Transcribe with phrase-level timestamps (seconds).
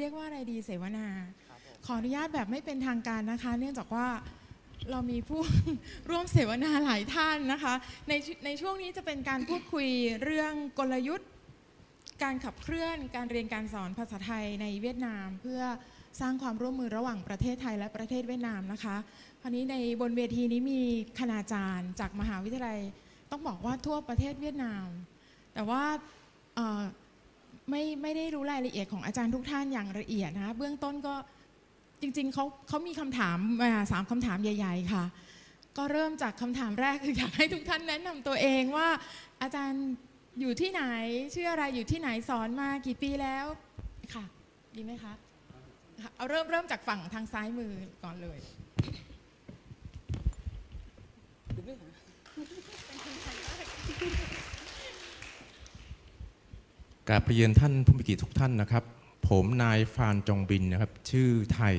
[0.00, 1.06] เราเรียกว่าอะไรดีเสวนา
[1.86, 4.06] ขออนุญาตแบบไม่เป็นทางการนะคะ เนื่องจากว่า
[4.90, 5.40] เรามีผู้
[6.10, 7.74] ร่วมเสวนาหลายท่านนะคะ
[8.08, 8.12] ใน
[8.44, 9.88] ในช่วงนี้จะเป็นการพูดคุย
[10.22, 11.30] เรื่องกลยุทธ์
[12.22, 15.62] การขับเคลื่อนการเรียนการสอนภาษาไทยในเวียดนาม เพื่อ
[16.20, 18.96] สร้างความร่วมมือระหว่างประเทศไทยและประเทศเวียดนามนะคะ
[19.40, 20.82] คราวนี้ในบนเวทีนี้มี
[21.18, 22.80] คณาจารย์จากมหาวิทยาลัย
[23.30, 24.86] ต้องบอกว่าทั่วประเทศเวียดนาม
[25.54, 25.82] แต่ว่า
[26.56, 26.82] เอ่อ
[27.70, 31.14] ไม่ไม่ได้รู้รายละเอียดของอาจารย์ทุกท่านอย่างละเอียดนะคะเบื้องต้นก็
[32.00, 35.04] จริงๆเขาเขามีคำถามมาสามคำถามใหญ่ ๆ ค่ะ
[35.76, 38.88] ก็เริ่มจากคำถามแรกคืออยากให้ทุกท่านแนะนำตัวเองว่า
[39.42, 39.84] อาจารย์
[40.40, 40.82] อยู่ที่ไหน
[41.34, 43.46] ชื่ออะไรอยู่ที่ไหนสอนมากี่ปีแล้ว
[44.14, 44.24] ค่ะ
[44.76, 45.12] ดีไหมคะ
[46.02, 47.72] ค่ะเอาเริ่มเริ่มจากฝั่งทางซ้ายมือ
[48.04, 48.38] ก่อนเลย
[57.12, 58.84] กราบเรียนท่านผู้มีเกียรติทุกท่านนะครับ
[59.28, 61.74] ผมนายฟานจงบินนะครับ ชื่อไทย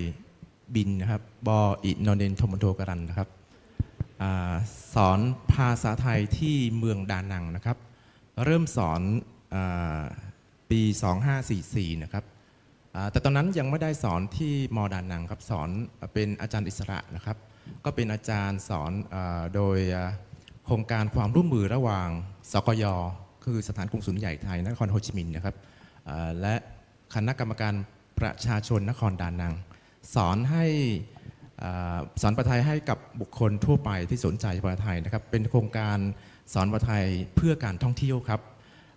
[0.76, 3.30] บินนะครับบออินนเนนทมโทกรันนะครับ
[4.22, 4.24] อ
[4.94, 5.20] สอน
[5.54, 7.78] ภาษาไทยที่เมืองดานังนะครับ
[8.46, 9.02] เริ่มสอน
[9.56, 10.02] อา
[10.70, 10.82] ปี
[11.42, 12.24] 2544 นะครับ
[13.12, 15.70] แต่ตอนนั้นยังไม่ได้สอนที่มอดานังครับสอน
[16.14, 17.38] เป็นอาจารย์อิสระนะครับ
[17.86, 19.18] ก็เป็นอาจารย์สอนอ
[19.56, 19.78] โดย
[20.66, 22.10] โครงการความร่วมมือระหว่าง
[22.52, 22.86] สกย
[23.44, 25.56] คือสถานกงสุลใหญ่ไทยนครโฮจิมินห์นะครับ
[26.42, 26.56] และ
[27.16, 27.74] คณะกรรมการ
[28.20, 29.54] ประชาชนนครดานัง
[30.16, 30.66] สอนให้
[32.22, 35.98] สอนภาษาไทยให้กับบุคคลทั่วไปที่สนใจภาษาไทยนะครับเป็นโครงการ
[36.54, 38.42] สอนภาษาไทยเพื่อการท่องเที่ยวครับ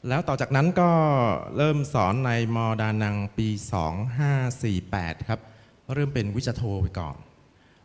[0.08, 0.90] แล้วต่อจากนั้นก็
[1.56, 3.48] เริ่มสอนในมอดานังปี
[4.34, 5.40] 2548 ครับ
[5.94, 7.16] เริ่มเป็นวิชาโทไปก่อน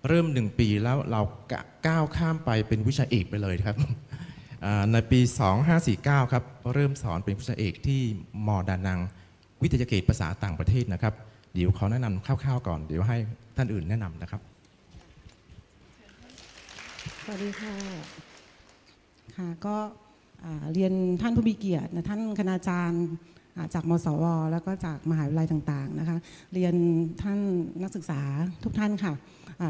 [0.08, 1.22] เริ่มหนึ่งปีแล้วเรา
[1.88, 3.78] ก้าวข้ามไปเป็นวิชาเอกไปเลยครับ
[4.92, 5.20] ในปี
[5.76, 6.44] 2549 ครับ
[6.74, 8.02] เริ่มสอนเป็นวิชเอกที่
[8.48, 9.00] มอดานัง
[9.62, 11.14] วิทยาเขตภาษาต่างประเทศนะครับ
[11.54, 13.18] เดี๋ยวขอแนะนำคร่าวๆก่อน เดี๋ยวให้
[13.58, 14.42] ท่านอื่นแนะนำนะครับ
[17.24, 17.74] สวัสดีค่ะ
[19.38, 19.76] ค่ะก็
[20.74, 23.06] เรียนท่านผู้มีเกียรตินะท่านคณาจารย์
[23.74, 26.18] จากมสว แล้วก็จากมหาวิทยาลัยต่างๆนะคะ
[26.54, 26.76] เรียน
[27.22, 27.40] ท่าน
[27.82, 28.22] นักศึกษา
[28.64, 29.14] ทุกท่านค่ะ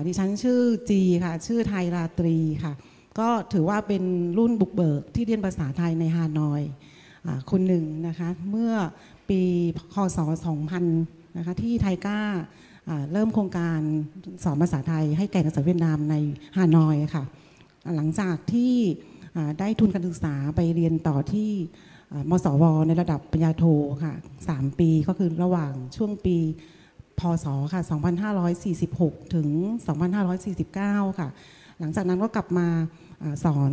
[0.08, 2.74] ดิฉันชื่อจีค่ะ ชื่อไทยราตรีค่ะ
[3.20, 4.04] ก็ถือว่าเป็น
[4.38, 6.62] รุ่นบุกเบิกที่เรียนภาษาไทยในฮานอย
[7.26, 8.74] อคนหนึ่งนะคะเมื่อ
[9.30, 9.42] ปี
[9.94, 10.18] คศ
[10.78, 12.22] 2000นะคะที่ไทยก้า
[13.12, 13.80] เริ่มโครงการ
[14.44, 16.16] สอนภาษาไทยให้แก่นักศึกษาเวียดนามใน
[16.58, 17.24] ฮานอยค่ะ
[17.96, 18.74] หลังจากที่
[19.60, 21.52] ได้ทุนการศึกษาไปเรียนต่อที่
[22.30, 23.64] มสว ในระดับปริญญาโท
[24.04, 24.14] ค่ะ
[24.48, 26.38] 3ปีก็คือระหว่างช่วงปี
[27.20, 27.82] พศค่ะ
[28.78, 29.48] 2546 ถึง
[30.34, 31.30] 2549 ค่ะ
[31.80, 32.68] หลังจากนั้นก็กลับมา
[33.44, 33.72] สอน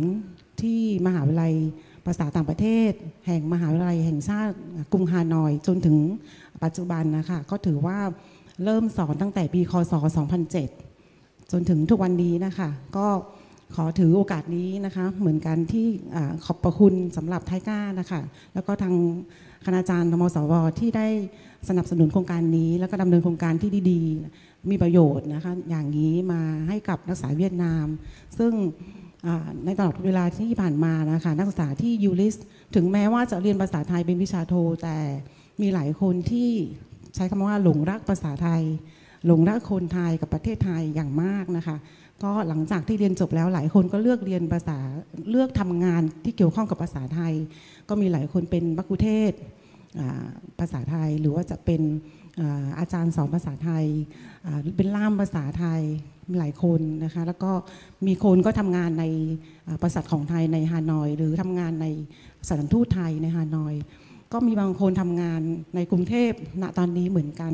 [0.61, 1.53] ที่มหาวิทยาลัย
[2.05, 2.91] ภาษาต่างประเทศ
[3.27, 4.55] แห่งมหาวิทยาลัยแห่งชาติ
[4.91, 5.97] กรุงฮานอย จนถึง
[6.63, 7.99] ปัจจุบันนะคะก็ถือว่า
[8.63, 9.93] เริ่มสอนตั้งแต่ปีคศ
[10.71, 13.07] 2007 จนถึงทุกวันนี้นะคะก็
[13.75, 15.87] ขอถือโอกาสนี้นะคะ เหมือนกันที่
[16.45, 18.21] ขอบประคุณสำหรับไทก้านะคะ
[18.53, 18.93] แล้วก็ทาง
[19.65, 21.07] คณาจารย์ธมสวที่ได้
[21.69, 27.85] สนับสนุนโครงการนี้ แล้วก็ดำเนินโครงการที่ดีๆ มีประโยชน์นะคะอย่างนี้มาให้กับนักศึกษาเวียดนาม
[28.37, 28.53] ซึ่ง
[29.65, 32.35] ในตลอดเวลาที่ผ่านมานะคะนักศึกษาที่ยูริส
[32.75, 34.97] ถึงแม้ว่าจะเรียนภาษาไทยเป็นวิชาโท แต่
[35.61, 36.49] มีหลายคนที่
[37.15, 38.63] ใช้คำว่าหลงรักภาษาไทย
[39.25, 41.77] หลงรักคนไทยกับประเทศไทยอย่างมากนะคะ
[42.23, 44.77] ก็หลังจากที่เรียนจบแล้วหลายคนก็เลือกเรียนภาษา
[45.29, 47.33] เลือกทำงานที่เกี่ยวข้องกับภาษาไทย
[47.89, 49.33] ก็มีหลายคนเป็นบักคุเทศ
[50.59, 51.81] ภาษาไทยหรือว่าจะเป็น
[52.79, 53.85] อาจารย์สอนภาษาไทย
[54.77, 55.81] เป็นล่ามภาษาไทย
[56.39, 57.51] หลายคนนะคะแล้วก็
[58.07, 59.05] มีคนก็ทำงานใน
[59.67, 61.87] อ่าบริษัทของไทยในฮานอย หรือทำงานใน
[62.47, 63.75] สถานทูตไทยในฮานอย
[64.33, 65.41] ก็มีบางคนทำงาน
[65.75, 67.53] ในกรุงเทพณตอนนี้เหมือนกัน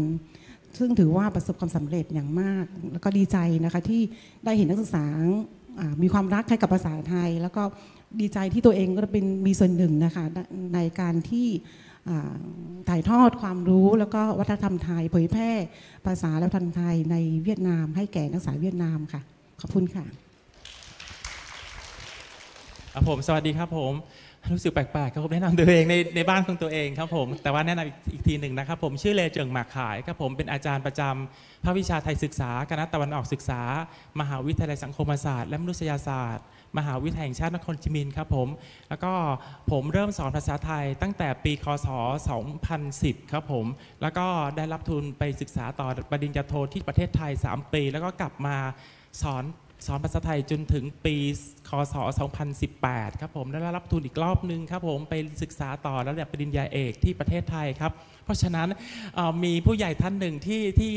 [0.77, 4.01] ซึ่งถือว่าประสบความสำเร็จอย่างมาก แล้วก็ดีใจนะคะที่
[4.45, 5.05] ได้เห็นนักศึกษา
[6.01, 7.63] มีความรักให้กับภาษาไทย แล้วก็
[8.19, 10.25] ดีใจที่ตัวเองก็เป็นมีส่วนหนึ่งนะคะ
[10.75, 11.47] ในการที่
[12.89, 15.51] ถ่ายทอดความรู้แล้วก็วัฒนธรรมไทย เผยแพร่
[16.05, 19.21] ภาษาและวัฒนธรรมไทยในเวียดนาม ให้แก่นักศึกษาเวียดนามค่ะ
[19.61, 20.05] ขอบคุณค่ะ
[22.93, 23.93] ครับผมสวัสดีครับผม
[24.51, 33.61] รู้สึกแปลกๆครับผมแนะนำตัวเองในในบ้านของตัวเองครับผมแต่ว่าแนะนำอีกอีกทีหนึ่งนะครับผมชื่อเลเจิงหมากขายครับผมเป็นอาจารย์ประจำภาควิชาไทยศึกษาคณะตะวันออกศึกษา
[34.19, 36.45] มหาวิทยาลัยสังคมศาสตร์ และมนุษยศาสตร์
[36.77, 38.47] มหาวิทยาลัยแห่งชาตินครจิมินครับผม
[38.89, 39.13] แล้วก็
[39.71, 41.87] ผมเริ่มสอนภาษาไทยตั้งแต่ปีคศ
[42.59, 43.65] 2010 ครับผม
[44.01, 44.27] แล้วก็
[44.57, 48.57] ได้รับทุนไปศึกษาต่อปริญญาโทที่ประเทศไทย 3 ปี แล้วก็กลับมา
[49.21, 49.43] สอน
[49.85, 51.15] สอนภาษาไทยจนถึงปี
[51.69, 51.95] คศ
[52.57, 57.91] 2018 ครับผมแล้วได้รับทุนอีกรอบนึงครับผมไปศึกษาต่อระดับปริญญาเอกที่ประเทศไทยครับ
[58.25, 58.67] เพราะฉะนั้น
[59.43, 60.93] มีผู้ใหญ่ท่านหนึ่งที่ที่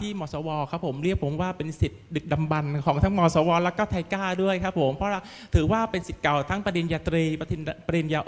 [0.00, 5.10] ที่มสวครับผมเรียกผมว่าเป็นสิทธิ์ดึกดำบรรพ์ของทั้งมสว แล้วก็ไทก้าด้วยครับผมเพราะ
[5.54, 8.20] ถือว่าเป็นสิทธิ์เก่าทั้งปริญญาตรีปริญญาปริญญา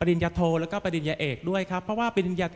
[0.00, 2.48] ปริญญาโทแล้วก็ปริญญาเอกด้วยครับเพราะว่าปริญญา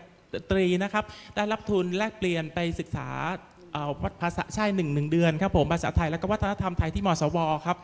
[0.50, 1.04] ตรีนะครับ
[1.36, 3.08] ได้รับทุนแลกเปลี่ยนไปศึกษา
[3.72, 7.78] เอ่อวัดภาษาใช่หนึ่งหนึ่งเดือนครับผมภาษาไทยแล้วก็วัฒนธรรมไทยที่มสวครับ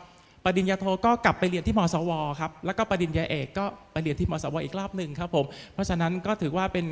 [0.44, 6.86] ปริญญาโทก็กลับไปเรียนที่มสวครับแล้วก็ปริญญาเอกก็ไปเรียนที่มสวอีกรอบหนึ่งครับผมเพราะฉะนั้นก็ถือว่าเป็น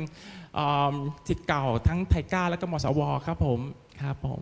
[0.57, 0.95] อ่า
[1.27, 3.59] สิทธิ์เก่าทั้งไทยก้าแล้วก็มสวครับผม
[4.01, 4.41] ครับผม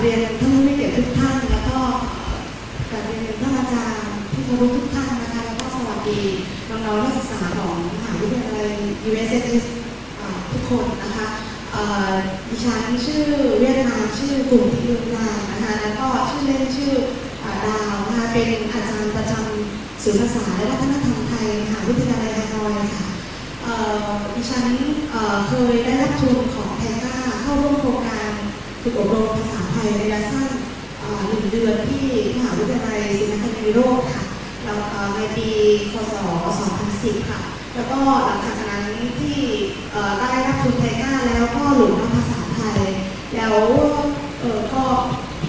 [0.00, 0.79] เรียนท่าน
[4.50, 6.20] ที่เคารพทุกท่านนะคะแล้วก็สวัสดี
[6.70, 8.72] น้องๆนักศึกษาของมหาวิทยาลัย
[9.08, 9.64] USS
[10.50, 11.26] ทุกคนนะคะ
[12.48, 13.24] ดิฉันชื่อ
[13.58, 16.92] เวียดนามชื่อกลุ่มที่ยืนยานนะคะแล้วก็ชื่อเล่นชื่อ
[17.44, 23.04] อดาวนะคะเป็นอาจารย์ประจำศูนย์ภาษาและวัฒนธรรมไทยมหาวิทยาลัยฮานอยค่ะ
[24.34, 24.66] ดิฉัน
[25.48, 28.32] เคยได้รับทุนของไทก้าเข้าร่วมโครงการ
[28.82, 30.48] ฝึกอบรมภาษาไทยระยะสั้น
[31.28, 32.06] หนึ่งเดือนที่
[32.36, 34.29] มหาวิทยาลัยศรีนครินทร์วิโรธค่ะ
[35.16, 35.48] ในปี
[35.92, 36.14] พศ
[36.72, 37.40] 2010 ค่ะ
[37.74, 38.84] แล้วก็หลังจากนั้น
[39.20, 39.38] ที่
[40.18, 42.82] ได้รับทุนไทก้าแล้วก็หลงรักภาษาไทย
[43.36, 43.54] แล้ว
[44.74, 44.84] ก็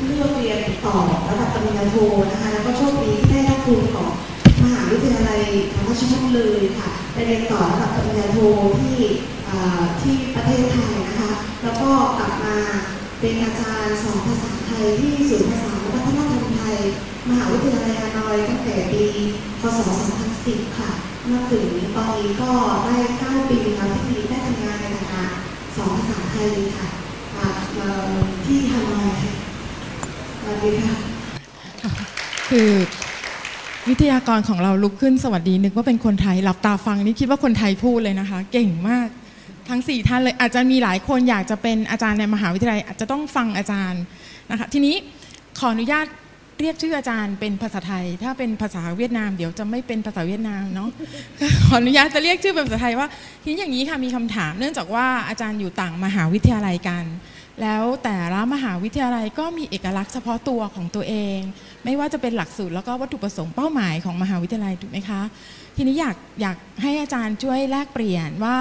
[0.04, 0.96] เลือกเรียนต่อ
[1.30, 1.96] ระดับปริญญาโท
[2.32, 4.10] นะคะ แล้วก็โชคดีที่ได้รับทุนของ
[4.64, 5.42] มหาวิทยาลัย
[5.88, 8.38] ราชภัฏเลยค่ะไปเรียนต่อระดับปริญญาโท
[8.80, 8.98] ที่
[10.02, 11.32] ที่ประเทศไทยนะคะ
[11.64, 12.58] แล้วก็กลับมา
[13.20, 16.31] เป็นอาจารย์สอนภาษาไทยที่ศูนย์ภาษาและวัฒนธรรม
[16.62, 16.80] ไทย
[17.30, 19.04] มหาวิทยาลัยฮานอยตั้งแต่ปี
[19.62, 19.80] พศ
[20.28, 20.92] 2010 ค่ะ
[21.32, 21.66] มาถึง
[21.96, 22.52] ตอนนี้ก็
[22.86, 25.24] ได้ 9 ปีแล้วที่ได้ทำงานในฐานะ
[25.76, 26.90] สอนภาษาไทยค่ะ
[27.38, 27.48] อ่า
[28.46, 29.20] ที่ฮานอย
[30.40, 30.96] สวัสดีค่ะ
[32.50, 32.72] คือ
[33.90, 39.08] วิทยากรของเราลุกขึ้นสวัสดีนึกว่าเป็นคนไทยหลับตาฟังนี่คิดว่าคนไทยพูดเลยนะคะ เก่งมาก
[39.70, 44.02] ทั้ง 4 ท่านเลยอาจจะมีหลายคนอยากจะเป็นอาจารย์ในมหาวิทยาลัย อาจจะต้องฟังอาจารย์
[44.52, 44.96] นะคะทีนี้
[45.60, 46.06] ขออนุญาต
[46.62, 50.90] เรียกชื่ออาจารย์เป็นภาษาไทย ถ้าเป็นภาษาเวียดนามเดี๋ยวจะไม่เป็นภาษาเวียดนามเนาะ
[51.66, 53.08] ขออนุญาตจะเรียกชื่อเป็นภาษาไทยว่า
[53.44, 57.06] ทีนี้อย่างนี้ค่ะมีคำถาม เนื่องจากว่าอาจารย์อยู่ต่างมหาวิทยาลัยกัน
[57.62, 61.40] แล้วแต่ละมหาวิทยาลัยก็มีเอกลักษณ์เฉพาะตัวของตัวเอง
[61.84, 65.22] ไม่ว่าจะเป็นหลักสูตรแล้วก็วัตถุประสงค์เป้าหมายของมหาวิทยาลัยถูกไหมคะ
[65.76, 68.56] ทีนี้อยากอยากให้อาจารย์ช่วยแลกเปลี่ยนว่า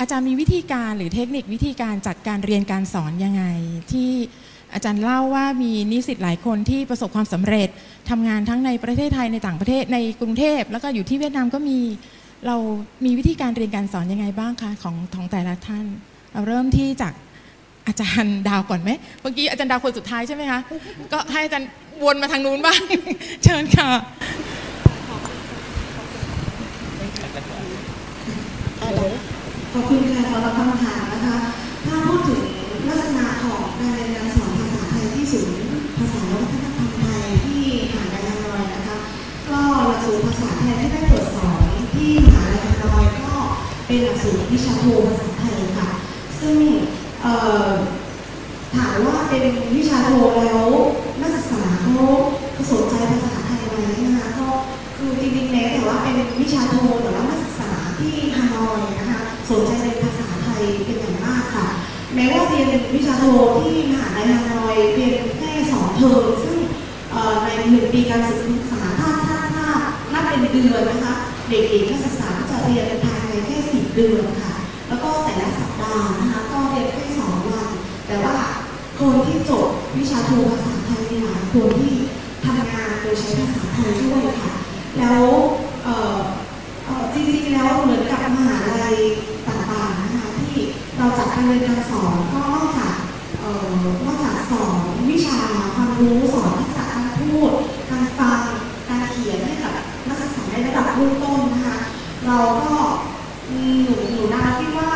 [0.00, 3.44] อาจารย์มีวิธีการหรือเทคนิควิธีการจัดการเรียนการสอนยังไง
[3.92, 4.12] ที่
[4.74, 7.68] อาจารย์เล่าว่ามีนิสิตหลายคนที่ประสบความสำเร็จ
[8.10, 11.78] ทำงานทั้งในประเทศไทยในต่างประเทศในกรุงเทพ แล้วก็อยู่ที่เวียดนามก็มี
[12.46, 12.56] เรา
[13.04, 15.86] มีวิธีการเรียนการสอนยังไงบ้างคะของของแต่ละท่าน
[16.32, 17.12] เราเริ่มที่จาก
[17.86, 18.90] อาจารย์ดาวก่อนไหม
[19.20, 20.60] เมื่อกี้อาจารย์ดาวคนสุดท้ายใช่ไหมคะ
[21.12, 21.68] ก็ให้อาจารย์
[22.04, 22.80] วนมาทางนู้นบ้าง
[23.44, 23.90] เชิญค่ะ
[29.72, 31.36] ขอบคุณค่ะสำหรับคำถามนะคะ
[31.86, 32.40] ถ้าพูดถึง
[32.88, 34.21] ลักษณะของการเรียน
[35.32, 38.96] ไทยที่ศูนย์ภาษาวัฒนธรรมไทยที่มหาลัยฮานอยนะคะ
[39.48, 41.62] ก็หลักสูตรภาษาไทยที่ได้ตรวจสอน
[41.94, 43.34] ที่มหาลัยฮานอยก็
[43.86, 45.88] เป็นหลักสูตรวิชาโทภาษาไทยค่ะ
[46.40, 46.56] ซึ่ง
[48.76, 49.44] ถามว่าเป็น
[49.76, 50.66] วิชาโทแล้ว
[51.20, 51.94] นักศึกษาเขา
[52.52, 54.48] เขาสนใจภาษาไทยไหมนะคะก็
[54.96, 59.20] คือจริงๆแล้วแต่ว่าเป็นวิชาโทแต่ว่านักศึกษาที่ฮานอยนะคะ
[59.50, 59.88] สนใจใน
[62.14, 63.24] แม้ว่าเรียนวิชาโท
[63.62, 66.58] ที่มหาลัยฮานอยเรียนแค่สองเทอมซึ่ง
[67.44, 69.66] ในหนึ่งปีการศึกษาถ้าถ้าถ้า
[70.12, 71.14] นับเป็นเดือนนะคะ
[71.48, 74.54] เด็กๆนักศึกษาก็จะเรียนภายในแค่สิบเดือนค่ะ
[74.88, 77.68] แล้วก็แต่ละสัปดาห์นะคะก็เรียนแค่สองวัน
[78.06, 78.36] แต่ว่า
[79.00, 79.66] คนที่จบ
[79.98, 81.94] วิชาโทภาษาไทยมีหลายคนที่
[82.44, 84.52] ทำงานโดยใช้ภาษาไทยด้วยค่ะ
[84.98, 85.24] แล้ว
[85.84, 86.16] เอ่อ
[86.84, 88.96] เอ่อจริงๆแล้วเหมือนกับมหาลัย
[89.48, 90.56] ต่างๆนะคะที่
[91.52, 92.94] เราจัดการเรียนการสอนก็นอกจาก
[94.04, 94.74] นอกจากสอน
[95.10, 95.40] วิชา
[95.74, 97.52] ความรู้สอนทักษะการพูด
[97.90, 98.40] การฟัง
[98.88, 99.74] การเขียนให้กับ
[100.08, 101.76] นักศึกษาในระดับเบื้องต้นนะคะ
[102.26, 102.72] เราก็
[103.48, 104.90] อืมหนูหนูนาคิดว่า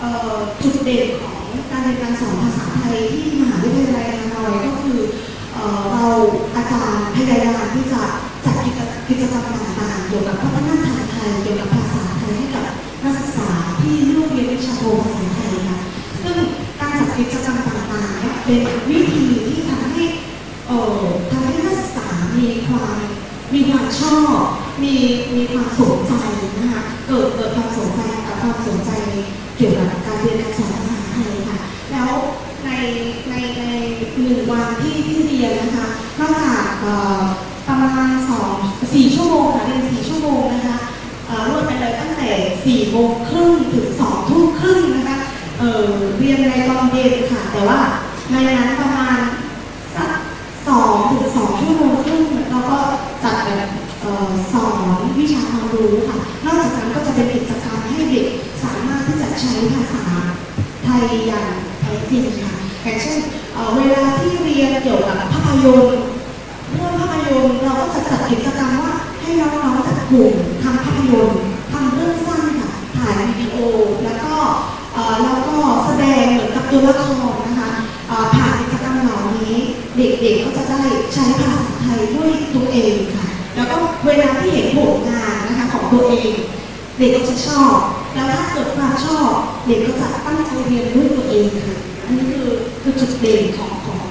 [0.00, 4.98] เอ่อจุดเด่นของการเรียนการสอนภาษาไทยที่มหาวิทยาลัยฮานอยก็คือ
[5.52, 6.06] เอ่อเรา
[6.56, 8.02] อาจารย์พยายามที่จะ
[8.44, 12.64] จัดกิจกิจกรรมต่างๆเกี่ยวกับวัฒนธรรมไทยเกี่ยวกับภาษาไทยให้กับ
[13.02, 13.48] นักศึกษา
[13.80, 15.78] ที่เลือกเรียนวิชาโทภาษาไทยค่ะ
[16.22, 16.36] ซึ่ง
[16.80, 20.04] การจัดกิจกรรมต่างๆเนี่ยเป็นวิธีที่ทำให้
[20.66, 22.06] เอ่อทำให้นักศึกษา
[22.38, 22.96] มีความ
[23.54, 24.38] มีความชอบ
[24.80, 24.94] ม มี
[25.36, 26.12] มีความสนใจ
[26.58, 28.90] นะคะเกิดเกิดความสนใจกับความสนใจ
[29.56, 31.58] เกี่ยวกับการเรียนการสอนภาษาไทยค่ะ
[31.92, 32.10] แล้ว
[32.64, 32.70] ใน
[33.28, 33.62] ในใน
[34.22, 35.86] หนึ่งวันที่ที่เรียนนะคะ
[36.20, 37.20] นอกจากเอ่อ
[37.66, 38.54] ประมาณสอง
[38.94, 40.78] สี่ชั่วโมงค่ะเรียนสี่ชั่วโมงนะคะ
[41.26, 42.30] เอ่อรวดไปเลยตั้งแต่
[42.64, 45.18] สี่โมงครึ่งถึงสองทุ่มครึ่งนะคะ
[45.58, 47.80] เอ่อเรียนในตอนเย็นค่ะ แต่ว่า
[48.30, 49.18] ในนั้นประมาณ
[49.96, 50.10] สัก
[50.68, 52.76] สองถึงสองชั่วโมงครึ่งแล้วก็
[53.24, 53.70] จัดแบบ
[54.00, 54.76] เอ่อสอน
[55.18, 58.26] วิชาความรู้ค่ะ นอกจากนั้นก็จะเป็นกิจกรรมให้เด็ก
[58.62, 60.04] สามารถที่จะใช้ภาษา
[60.84, 63.18] ไทยอย่างแท้จริงค่ะ อย่างเช่น
[63.76, 66.00] เวลาที่เรียนเกี่ยวกับภาพยนตร์
[66.72, 70.32] เรื่องภาพยนตร์เราก็จะจัดกิจกรรมว่าให้น้องๆจัดกลุ่ม
[70.62, 71.40] ทำภาพยนตร์
[71.72, 73.56] ทำเรื่องสั้นค่ะถ่ายวิดีโอ
[74.04, 74.34] แล้วก็
[75.22, 77.70] แล้วก็แสดงเหมือนกับตัวละครนะคะ
[78.34, 79.54] ผ่านกิจกรรมเหล่านี้
[79.96, 80.82] เด็กๆก็จะได้
[81.14, 86.32] ใช้ภาษาไทยด้วยตัวเองค่ะแล้วก็เวลาที่เห็นผลงานนะคะของตัวเอง
[86.98, 87.76] เด็กก็จะชอบ
[88.14, 89.30] แล้วถ้าเกิดความชอบ
[89.66, 91.76] เด็กก็จะตั้งใจเรียนด้วยตัวเองค่ะ
[93.00, 94.06] จุดเด่นของของ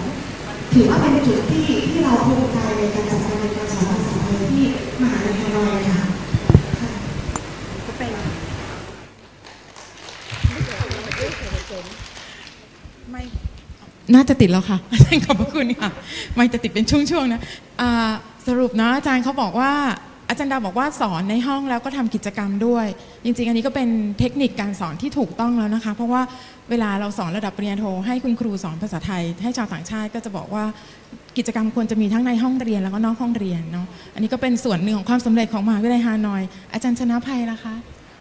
[0.73, 4.63] ถือว่าเป็นจุดที่ที่เราภูมิใจในการจัดการเรียนการสอนภาษาไทยที่
[5.01, 6.07] มหาวิทยาลัยค่ะ
[6.81, 6.91] ค่ะ
[7.85, 8.11] ก็เป็น
[13.11, 13.23] ไม่
[14.13, 15.89] น่าจะติดแล้วค่ะอาจารย์ขอบพระคุณค่ะ
[16.35, 17.41] ไม่จะติดเป็นช่วงๆนะ
[18.47, 19.73] สรุปนะอาจารย์เขาบอกว่า
[20.29, 22.85] อาจารย์ดาวบอกว่าสอนในห้องแล้วก็ทำกิจกรรมด้วย
[23.23, 26.21] จริง ๆ อันนี้ก็เป็นเทคนิคการสอนที่ถูกต้องแล้วนะคะ เพราะว่า
[26.69, 30.63] เวลาเราสอนระดับปริญญาโทให้คุณครูสอนภาษาไทย ให้ชาวต่างชาติก็จะบอกว่า
[31.37, 36.41] กิจกรรมควรจะมีทั้งในห้องเรียนแล้วก็นอกห้องเรียนเนาะอันนี้ก็เป็นส่วนหนึ่งของความสำเร็จของมหาวิทยาลัยฮานอย
[36.73, 37.73] อาจารย์ชนะภัยนะคะ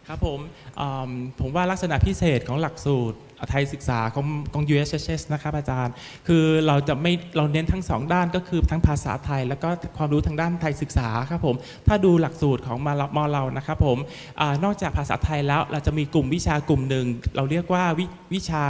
[0.09, 0.41] ครับผม
[0.81, 1.11] อืม
[1.41, 3.19] ผมว่าลักษณะพิเศษของหลักสูตร
[3.50, 5.95] ไทยศึกษาของของ USHS นะครับอาจารย์
[6.26, 13.99] คือเราจะไม่เราเน้นทั้งสองด้านก็คือทั้งภาษาไทย แล้วก็ความรู้ทางด้านไทยศึกษาครับผม ถ้าดูหลักสูตรของมอมเรานะครับผม
[14.40, 18.64] อนอกจากภาษาไทยแล้วเราจะมีกลุ่มวิชากลุ่มหนึ่ง เราเรียกว่าวิวชา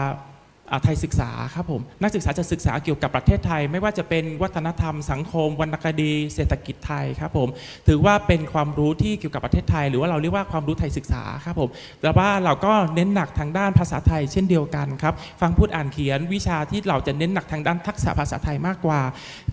[0.84, 7.48] ไทยศึกษาครับผมนักศึกษาจะศึกษาเกี่ยวกับประเทศไทย ไม่ว่าจะเป็นวัฒนธรรมสังคม วรรณคดี เศรษฐกิจไทยครับผม
[7.88, 11.68] ถือว่าเป็นความรู้ที่เกี่ยวกับประเทศไทย หรือว่าเราเรียกว่าความรู้ไทยศึกษาครับผม
[12.00, 19.00] แต่ว่าเราก็เน้นหนักทางด้านภาษาไทยเช่นเดียวกันครับฟังพูดอ่านเขียนวิชาที่เราจะเน้นหนักทางด้านทักษะภาษาไทยมากกว่า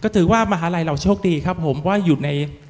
[0.03, 2.29] ก็ถือว่ามหาลัยเราโชคดีครับผมว่าอยู่ใน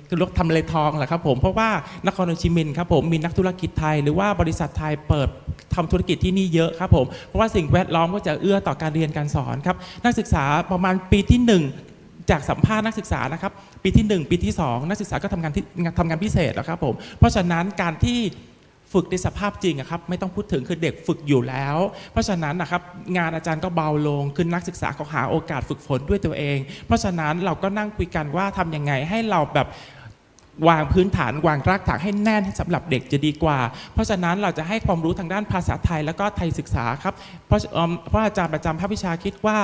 [0.09, 1.69] คือรถทำเลทองแหละครับผมเพราะว่า
[2.07, 5.29] นครโฮจิมินห์ครับผมมีนักธุรกิจไทย หรือว่าบริษัทไทยเปิด
[5.75, 11.63] ทำธุรกิจที่นี่เยอะครับผมเพราะว่าสิ่งแวดล้อมก็จะเอื้อต่อการเรียนการสอนครับนักศึกษาประมาณปีที่หนึ่ง
[12.29, 13.51] จากสัมภาษณ์นักศึกษานะครับ
[13.83, 15.63] ปีที่หนึ่งปีที่สองนักศึกษาก็ทำงานที่
[15.99, 18.19] ทำงานพิเศษแล้วครับผมเพราะฉะนั้นการที่
[18.93, 21.77] ฝึกในสภาพจริงครับไม่ต้องพูดถึงคือเด็กฝึกอยู่แล้ว
[22.11, 22.81] เพราะฉะนั้นนะครับ
[23.17, 29.67] งานอาจารย์ก็เบาลงคือนักศึกษาเขาหาโอกาสฝึกฝนด้วยตัวเอง เพราะฉะนั้นเราก็นั่งคุยกันว่าทำยังไงให้เราแบบ
[30.67, 33.59] วางพื้นฐานวางรากฐานให้แน่นสำหรับเด็กจะดีกว่า
[33.93, 37.13] เพราะฉะนั้นเราจะให้ความรู้ทางด้านภาษาไทยแล้วก็ไทยศึกษาครับ
[37.47, 39.57] เพราะเอิ่มเพราะอาจารย์ประจำภาควิชาคิดว่า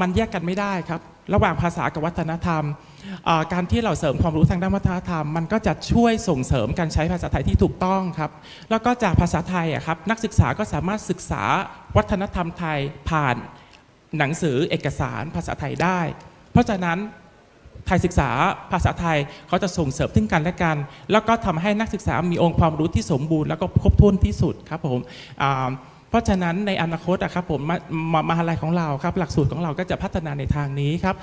[0.00, 1.00] มันแยกกันไม่ได้ครับ
[1.34, 2.62] ระหว่างภาษากับวัฒนธรรม
[3.52, 8.30] การที่เราเสริมความรู้ทางด้านวัฒนธรรม มันก็จะช่วยส่งเสริมการใช้ภาษาไทยที่ถูกต้องครับ
[8.70, 11.42] แล้วก็จากภาษาไทยอะครับนักศึกษาก็สามารถศึกษา
[11.96, 12.78] วัฒนธรรมไทย
[13.10, 13.36] ผ่าน
[14.18, 16.00] หนังสือเอกสารภาษาไทยได้
[16.52, 16.98] เพราะฉะนั้น
[17.90, 18.28] ทยศึกษา
[18.72, 19.18] ภาษาไทย
[19.48, 20.76] เขาจะส่งเสริมถึงกันและกัน
[21.12, 24.98] แล้วก็ทำให้นักศึกษามีองค์ความรู้ที่สมบูรณ์แล้วก็ครบถ้วนที่สุดครับผม
[26.10, 27.60] เพราะฉะนั้นในอนาคตอะครับผม
[28.12, 31.16] มมหาลัยของเราครับหลักสูตรของเราก็จะพัฒนาในทางนี้ครับ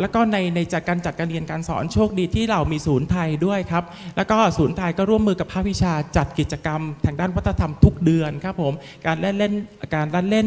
[0.00, 3.84] แล้วก็ในในจัดการจัดการเรียนการสอนโชคดีที่เรามีศูนย์ไทยด้วยครับ
[4.16, 8.72] แล้วก็ศูนย์ไทยก็ร่วมมือกับภาควิชาจัดกิจกรรม ทางด้านวัฒนธรรมทุกเดือนครับผม
[9.06, 9.52] การเล่นเล่น
[9.94, 10.46] การเล่นเล่น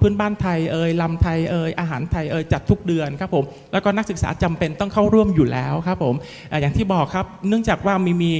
[0.00, 6.14] พื้นบ้านไทยเอ่ยลำไทยเอ่ยอาหารไทยเอ่ยจัดทุกเดือนครับผมแล้วก็นักศึกษาจำเป็นต้องเข้าร่วมอยู่แล้วครับผม
[6.60, 8.32] อย่างที่บอกครับเนื่องจากว่ามีมี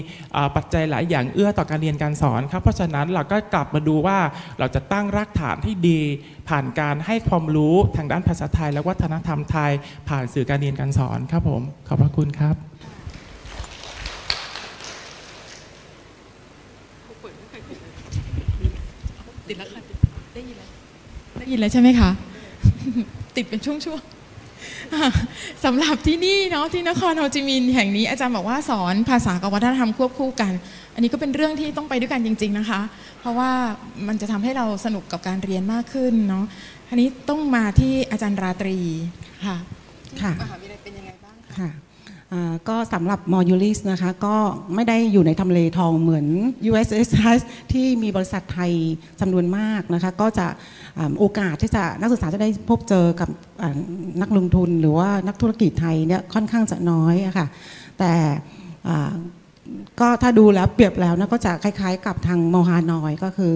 [0.56, 4.18] ปัจจัยหลายอย่างเอื้อต่อการเรียนการสอนครับเพราะฉะนั้นเราก็กลับมาดูว่า
[4.58, 6.00] เราจะตั้งรากฐานที่ดี
[6.48, 9.70] ผ่านการให้ความรู้ทางด้านภาษาไทย และวัฒนธรรมไทย
[10.08, 12.56] ผ่านสื่อการเรียนการสอนครับผมขอบพระคุณครับ
[19.48, 19.80] ติดแล้วค่ะ
[20.34, 20.68] ได้ยินแล้ว
[21.46, 22.10] ได้ยินแล้วใช่ไหมคะ
[23.36, 25.08] ติดเป็นช่วงๆอะ
[25.64, 30.52] สำหรับที่นี่เนาะที่นครโฮจิมินห์แห่งนี้อาจารย์บอกว่าสอนภาษากับวัฒนธรรมควบคู่กัน
[30.94, 32.80] อันนี้ก็เป็นเรื่องที่ต้องไปด้วยกันจริง ๆนะคะ
[33.20, 33.50] เพราะว่า
[34.06, 36.44] มันจะทำให้เราสนุกกับการเรียนมากขึ้นเนาะ
[36.90, 38.78] อันนี้ต้องมาที่อาจารย์ราตรี
[39.46, 39.56] ค่ะ
[40.22, 41.85] ค่ะมหาวิทยาลัยเป็นยังไงบ้างคะค่ะอ่า
[42.68, 44.36] ก็สำหรับมอยูลิสนะคะก็
[44.74, 46.26] ไม่ได้อยู่ในทำเลทองเหมือน
[46.70, 47.40] USS
[47.72, 48.72] ที่มีบริษัทไทย
[49.20, 50.46] จำนวนมากนะคะก็จะ
[51.18, 53.28] โอกาสที่จะนักศึกษาจะได้พบเจอกับ
[54.22, 57.46] นักลงทุนหรือว่านักธุรกิจไทยเนี่ยค่อนข้างจะน้อยะค่ะ
[57.98, 58.12] แต่
[60.00, 63.54] ก็ถ้าดูแล้วเปรียบแล้วนะก็จะคล้ายๆ กับทางมอฮานอยก็คือ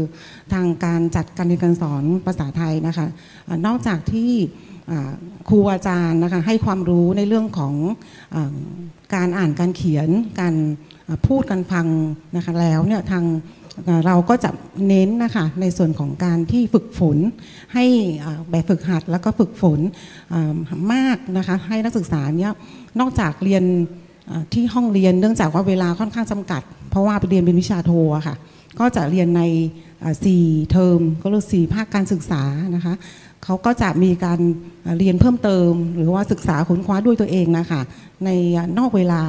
[0.53, 3.07] ทางการจัดการเรียนการสอนภาษาไทยนะคะ
[3.49, 4.33] อานอกจากที่
[5.49, 7.75] ครูอาจารย์นะคะให้ความรู้ในเรื่องของ
[8.35, 8.37] อ
[9.15, 10.09] การอ่านการเขียน
[10.41, 10.55] การ
[11.27, 11.87] พูดการฟัง
[12.37, 13.25] นะคะแล้วเนี่ยทาง
[14.07, 14.51] เราก็จะ
[14.89, 17.17] เน้นนะคะในส่วนของการที่ฝึกฝน
[17.75, 17.85] ให้
[18.51, 19.81] แบบฝึกหัดแล้วก็ฝึกฝน
[20.93, 22.53] มากนะคะให้นักศึกษาเนี่ย
[23.01, 23.65] นอกจากเรียน
[24.55, 28.37] ที่ห้องเรียนเนื่องจากว่าเวลาค่อนข้างจำกัด เพราะว่าไปเรียนเป็นวิชาโทะค่ะ
[28.79, 29.43] ก็จะเรียนใน
[30.25, 32.43] สี่เทอมก็เรียกสี่ภาคการศึกษา
[32.75, 32.95] นะคะ
[33.45, 34.41] เขาก็จะมีการ
[34.99, 37.81] เรียนเพิ่มเติม หรือว่าศึกษาค้นคว้าด้วยตัวเองนะคะ
[38.25, 38.31] ใน
[38.79, 39.23] นอกเวลา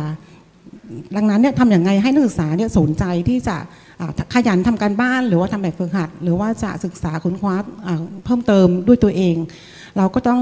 [1.15, 3.57] ดังนั้นเนี่ยทำอย่างไงให้นักศึกษาเนี่ยสนใจที่จะ
[4.33, 7.55] ขยันทำการบ้านหรือว่าทำแบบฝึกหัด หรือว่าจะศึกษาค้นคว้า
[8.25, 9.35] เพิ่มเติมด้วยตัวเอง
[9.97, 10.41] เราก็ต้อง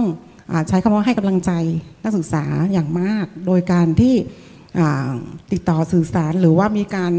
[0.51, 1.51] อใช้คำว่าให้กำลังใจ
[2.03, 4.15] นักศึกษาอย่างมาก โดยการที่
[5.51, 7.13] ติดต่อสื่อสารหรือว่ามีการ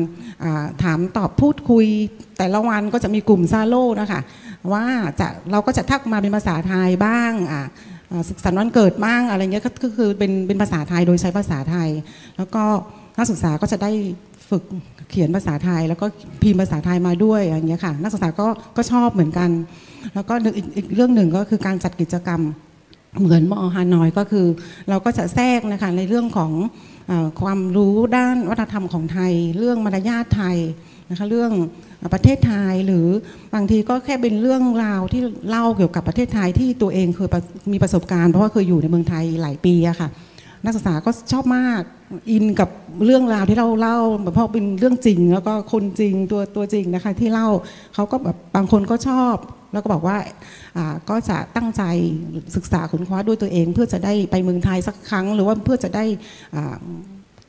[0.83, 1.87] ถามตอบพูดคุย
[2.38, 4.21] แต่ละวันก็จะมีกลุ่มซาโลนะคะ
[4.73, 4.85] ว่า
[5.21, 7.62] จะเราก็จะทักมาเป็นภาษาไทยบ้างอ่า
[8.11, 11.88] อ่าสุขสันต์วันเกิดบ้างอะไรเงี้ยก็คือเป็นเป็นภาษาไทยโดยใช้ภาษาไทย
[12.37, 12.62] แล้วก็
[13.19, 13.90] นักศึกษาก็จะได้
[14.50, 14.62] ฝึก
[15.11, 16.07] เขียนภาษาไทย แล้วก็
[16.43, 19.50] พิมพ์ภาษาไทยมาด้วยอย่างเงี้ยค่ะ นักศึกษาก็ก็ชอบเหมือนกัน
[20.14, 22.40] แล้วก็อีกอีกเรื่องหนึ่งก็คือการจัดกิจกรรม
[23.21, 24.47] เหมือนมอฮานอยก็คือ
[24.88, 26.52] เราก็จะแทรกนะคะในเรื่องของ
[27.40, 30.57] ความรู้ด้านวัฒนธรรมของไทย เรื่องมารยาทไทย
[31.11, 31.52] นะคะเรื่อง
[32.14, 33.07] ประเทศไทยหรือ
[33.55, 37.29] บางทีก็แค่เป็นเรื่องราวที่เล่าเกี่ยวกับประเทศไทยที่ตัวเองเคย
[37.73, 40.09] มีประสบการณ์เพราะว่าเคยอยู่ในเมืองไทยหลายปีอะค่ะ
[40.64, 41.83] นักศึกษาก็ชอบมาก
[42.31, 42.69] อินกับ
[43.05, 43.99] เรื่องราวที่เราเล่า
[44.35, 47.49] เพราะเป็นเรื่องจริง แล้วก็คนจริงตัวตัวจริงนะคะที่เล่า
[47.95, 49.37] เขาก็แบบบางคนก็ชอบ
[49.73, 50.17] แล้วก็บอกว่า
[50.76, 51.83] อ่าก็จะตั้งใจ
[52.57, 56.05] ศึกษาค้นคว้าด้วยตัวเอง เพื่อจะได้ไปเมืองไทยสักครั้ง หรือว่าเพื่อจะได้
[56.55, 56.76] อ่า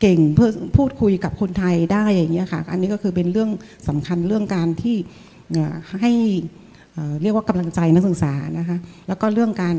[0.01, 3.49] เก่งเพื่อพูดคุยกับคนไทยได้อย่างเงี้ยค่ะ อันนี้ก็คือเป็นเรื่อง
[3.87, 4.95] สำคัญเรื่องการที่
[6.01, 6.11] ให้
[7.21, 9.75] เรียกว่ากำลังใจนักศึกษานะคะแล้วก็เรื่องการ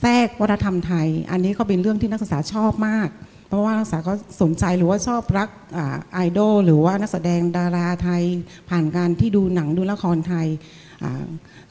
[0.00, 3.08] แทรกวัฒนธรรมไทย อันนี้ก็เป็นเรื่องที่นักศึกษาชอบมาก
[3.48, 5.78] เพราะว่านักศึกษาก็สนใจหรือว่าชอบรักอ
[6.14, 8.22] ไอดอลหรือว่านักแสดงดาราไทย
[8.70, 10.46] ผ่านการที่ดูหนังดูละครไทย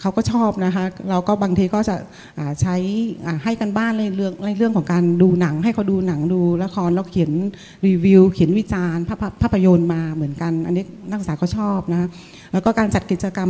[0.01, 1.95] เขาก็ชอบนะคะ เราก็บางทีก็จะ
[2.61, 2.75] ใช้
[3.43, 7.31] ให้กันบ้านในเรื่องในเรื่องของการดูหนัง ให้เขาดูหนังดูละครแล้วเขียน
[7.88, 12.07] รีวิว เขียนวิจารณ์ภาพภาพยนตร์มาเหมือนกัน อันนี้นักศึกษาก็ชอบนะ
[12.53, 13.49] แล้วก็การจัดกิจกรรม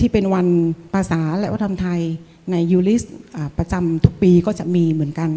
[0.00, 0.46] ที่เป็นวัน
[0.94, 2.00] ภาษาและวัฒนธรรมไทย
[2.50, 3.02] ในยูริส
[3.58, 5.30] ประจำทุกปีก็จะมีเหมือนกัน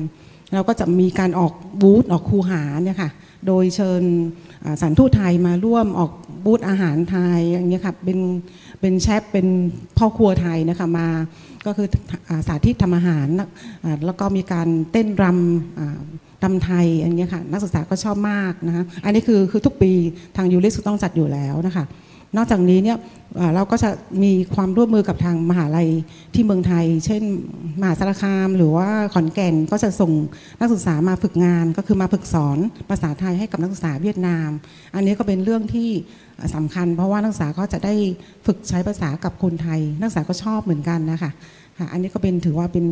[0.54, 3.10] เราก็จะมีการออกบูธออกคูหาเนี่ยค่ะ
[3.48, 4.04] โดยเชิญ
[4.80, 6.12] สถานทูตไทยมาร่วมออก
[6.46, 8.20] บูธอาหารไทยอย่างเงี้ยค่ะ เป็น
[8.80, 9.48] เป็นเชฟเป็น
[9.98, 11.08] พ่อครัวไทยนะคะมา
[11.66, 11.88] ก็คือ
[12.48, 13.28] สาธิตทำอาหาร
[14.06, 19.92] แล้วก็มีการเต้นรำรำไทยอันเนี้ยค่ะนักศึกษาก็ชอบมากนะคะอันนี้คือคือทุกปี
[20.36, 21.86] ทางยูริสต้องจัดอยู่แล้วนะคะ
[22.36, 22.98] นอกจากนี้เนี่ย
[23.56, 23.90] เราก็จะ
[24.24, 25.90] มีความร่วมมือกับทางมหาลัย
[26.34, 27.24] ที่เมืองไทย เช่น
[27.80, 30.12] มหาสารคาม หรือว่าขอนแก่นก็จะส่ง
[30.60, 32.58] นักศึกษามาฝึกงาน ก็คือมาฝึกสอน
[32.90, 34.50] ภาษาไทยให้กับนักศึกษาเวียดนาม
[34.96, 35.90] อันนี้ก็เป็นเรื่องที่
[36.56, 37.94] สำคัญ เพราะว่านักศึกษาก็จะได้
[38.46, 41.32] ฝึกใช้ภาษากับคนไทย นักศึกษาก็ชอบเหมือนกันนะคะ
[41.92, 42.86] อันนี้ก็เป็นถือว่าเป็น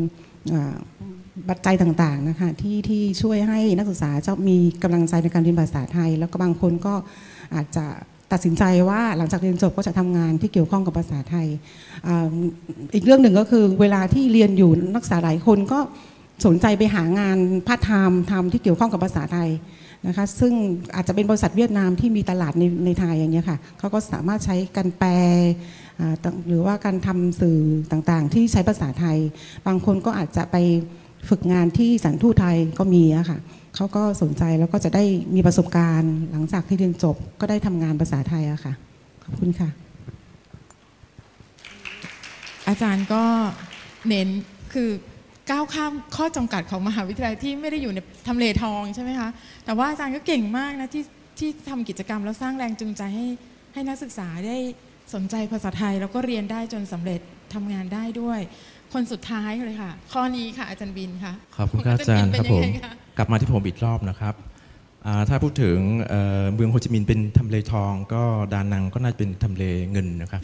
[1.50, 6.94] ปัจจัยต่างๆนะคะที่ที่ช่วยให้นักศึกษาจะมีกำลังใจในการเรียนภาษาไทย แล้วก็บางคนก็
[7.56, 7.86] อาจจะ
[8.36, 11.48] ตัดสินใจว่าหลังจากเรียนจบก็จะทำงานที่เกี่ยวข้องกับภาษาไทย
[12.94, 15.80] อีกเรื่องหนึ่งก็คือเวลาที่เรียนอยู่นักศึกษาหลายคนก็
[16.46, 19.50] สนใจไปหางานพาร์ทไทม์ทำที่เกี่ยวข้องกับภาษาไทย
[20.08, 20.54] นะคะซึ่ง
[20.96, 25.12] อาจจะเป็นบริษัทเวียดนามที่มีตลาดในในไทยอย่างเงี้ยค่ะเขาก็สามารถใช้การแปล
[26.48, 27.60] หรือว่าการทำสื่อ
[27.92, 29.18] ต่างๆ ที่ใช้ภาษาไทย
[29.68, 30.58] บางคนก็อาจจะไป
[31.30, 33.40] ฝึกงานที่สถานทูตไทยก็มีอะค่ะ
[33.76, 35.04] เขาก็สนใจแล้วก็จะได้
[35.36, 38.74] มีประสบการณ์ หลังจากที่เรียนจบก็ได้ทำงานภาษาไทยอะค่ะ
[39.24, 39.70] ขอบคุณค่ะ
[42.68, 43.24] อาจารย์ก็
[44.08, 44.30] เน้น
[44.74, 44.90] คือ
[45.52, 49.30] ก้าวข้ามข้อจำกัดของมหาวิทยาลัยที่ไม่ได้อยู่ในทำเลทองใช่ไหมคะ
[49.66, 51.04] แต่ว่าอาจารย์ก็เก่งมากนะที่
[51.40, 53.28] ที่ทำกิจกรรมแล้วสร้างแรงจูงใจให้
[53.74, 54.58] ให้นักศึกษาได้
[55.14, 57.22] สนใจภาษาไทย แล้วก็เรียนได้จนสำเร็จ
[57.54, 58.40] ทำงานได้ด้วย
[58.94, 64.36] คนสุดท้ายเลยค่ะ ข้อนี้ค่ะอาจารย์บินค่ะขอบคุณครับอาจารย์เป็นครับยัผงมไงคะ กลับมาที่ผมอีกรอบนะครับ
[65.30, 65.80] ถ้าพูดถึง
[66.54, 68.24] เมืองโฮจิมินห์เป็นทำเลทอง ก็
[68.54, 70.42] ดานังก็น่าจะเป็นทำเลเงินนะครับ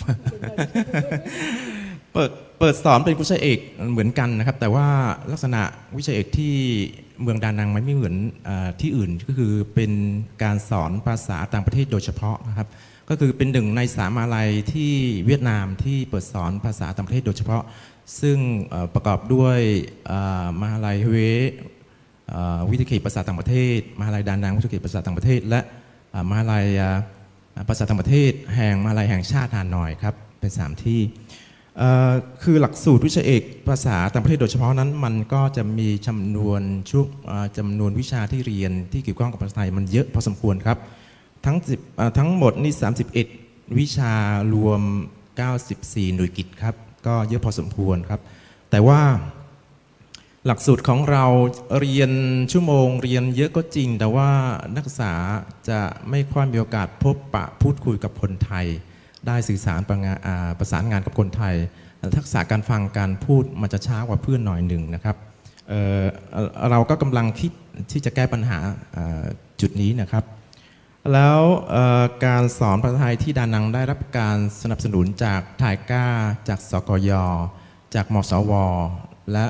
[2.13, 3.59] เปิดเปิดสอนเป็นวิชาเอก
[3.91, 4.87] เหมือนกันนะครับ แต่ว่า
[5.31, 5.61] ลักษณะ
[5.97, 6.55] วิชาเอกที่
[7.21, 8.15] เมืองดานังมันไม่เหมือน
[8.47, 8.49] อ
[8.81, 9.91] ที่อื่นก็คือเป็น
[10.43, 12.67] การสอนภาษาต่างประเทศโดยเฉพาะนะครับ
[13.09, 14.91] ก็คือเป็นหนึ่งในสามมาลัยที่
[15.25, 17.63] เวียดนามที่เปิดสอนภาษาต่างประเทศโดยเฉพาะ
[18.21, 18.37] ซึ่ง
[18.93, 19.59] ประกอบด้วย
[20.61, 21.19] มหาลัยเฮเว
[22.69, 25.59] วิทยาเขตภาษาต่างประเทศ มหาลัยดานังวิทยาเขตภาษาต่างประเทศ และ
[26.29, 26.65] มหาลัย
[27.69, 31.01] ภาษาต่างประเทศ แห่งมหาลัยแห่งชาติฮานอยครับเป็นสามที่
[32.43, 37.07] คือหลักสูตรวิชาเอกภาษาต่างประเทศโดยเฉพาะนั้น มันก็จะมีจำนวนช่วง
[37.57, 40.77] จำนวนวิชาที่เรียนที่เกี่ยวข้องกับภาษาไทยมันเยอะพอสมควรครับ
[41.45, 42.73] ทั้ง10ทั้งหมดนี่
[43.25, 44.13] 31 วิชา
[44.53, 44.81] รวม
[45.49, 46.75] 94 หน่วยกิจครับ
[47.07, 48.21] ก็เยอะพอสมควรครับ
[48.71, 49.01] แต่ว่า
[50.47, 51.25] หลักสูตรของเรา
[51.79, 52.11] เรียน
[52.51, 54.29] ชั่วโมงเรียนเยอะก็จริง แต่ว่า
[54.75, 55.13] นักศึกษา
[55.69, 58.65] จะไม่ค่อยมีโอกาสพบปะพูดคุยกับคนไทย
[59.27, 61.55] ได้สื่อสารประาอ่าประสานงานกับคนไทย
[62.17, 65.15] ทักษะการฟังการพูดมันจะช้ากว่าเพื่อนหน่อยหนึ่งนะครับ
[65.69, 67.51] เเราก็กำลังคิด
[67.91, 68.57] ที่จะแก้ปัญหา
[69.61, 70.23] จุดนี้นะครับ
[71.13, 71.39] แล้ว
[72.25, 76.05] การสอนภาษาไทยที่ดานังได้รับการสนับสนุนจากถ่ายก้า
[76.47, 77.11] จากสกย
[77.95, 78.53] จากมสว
[79.33, 79.45] และ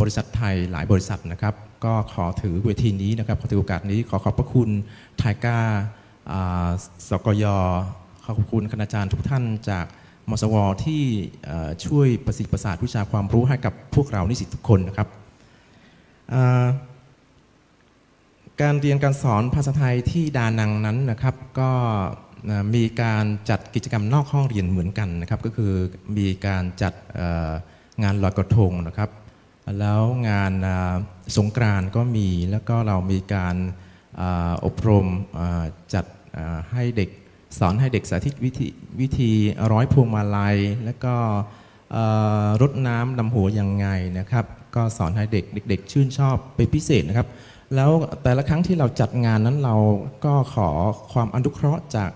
[0.00, 4.70] บริษัทไทยหลายบริษัทนะครับ ก็ขอถือเวทีนี้นะครับขอถือโอกาสนี้ขอขอบพระคุณ
[5.20, 5.58] ถ่ายก้า
[7.08, 7.44] สกย
[8.26, 9.86] ขอบคุณคณาจารย์ทุกท่านจาก
[10.30, 11.02] มสวที่
[11.86, 15.08] ช่วยประสิทธิ์ประสาทวิชาความรู้ให้กับพวกเรานิสิตทุกคนนะครับ
[18.60, 21.70] การเรียนการสอนภาษาไทยที่ดานังนั้นนะครับ ก็
[22.74, 25.72] มีการจัดกิจกรรมนอกห้องเรียนเหมือนกันนะครับ ก็คือ
[26.16, 26.92] มีการจัด
[28.02, 29.10] งานลอยกระทงนะครับ
[29.80, 30.52] แล้วงาน
[31.36, 33.56] สงกรานก็มีแล้วก็เรามีการ
[34.64, 35.06] อบรม
[35.94, 36.04] จัด
[36.72, 37.10] ให้เด็ก
[37.58, 38.68] สอนให้เด็กสาธิตวิธี
[39.00, 39.32] วิธี
[39.72, 41.14] ร้อยพวงมาลัย แล้วก็
[42.62, 43.86] รดน้ำดำหัวยังไง
[44.18, 44.44] นะครับ
[44.76, 47.28] ก็สอนให้เด็กเด็ก ๆ ชื่นชอบเป็นพิเศษนะครับ
[47.74, 47.90] แล้ว
[48.22, 49.76] แต่ละครั้งที่เราจัดงานนั้นเรา
[50.24, 50.68] ก็ขอ
[51.12, 52.10] ความอนุเคราะห์จาก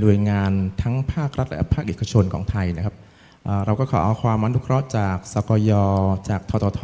[0.00, 2.94] หน่วยงานทั้งภาครัฐและภาคเอกชนของไทยนะครับ
[3.64, 5.70] เราก็ขอเอาความอนุเคราะห์จากสกย
[6.28, 6.82] จากททท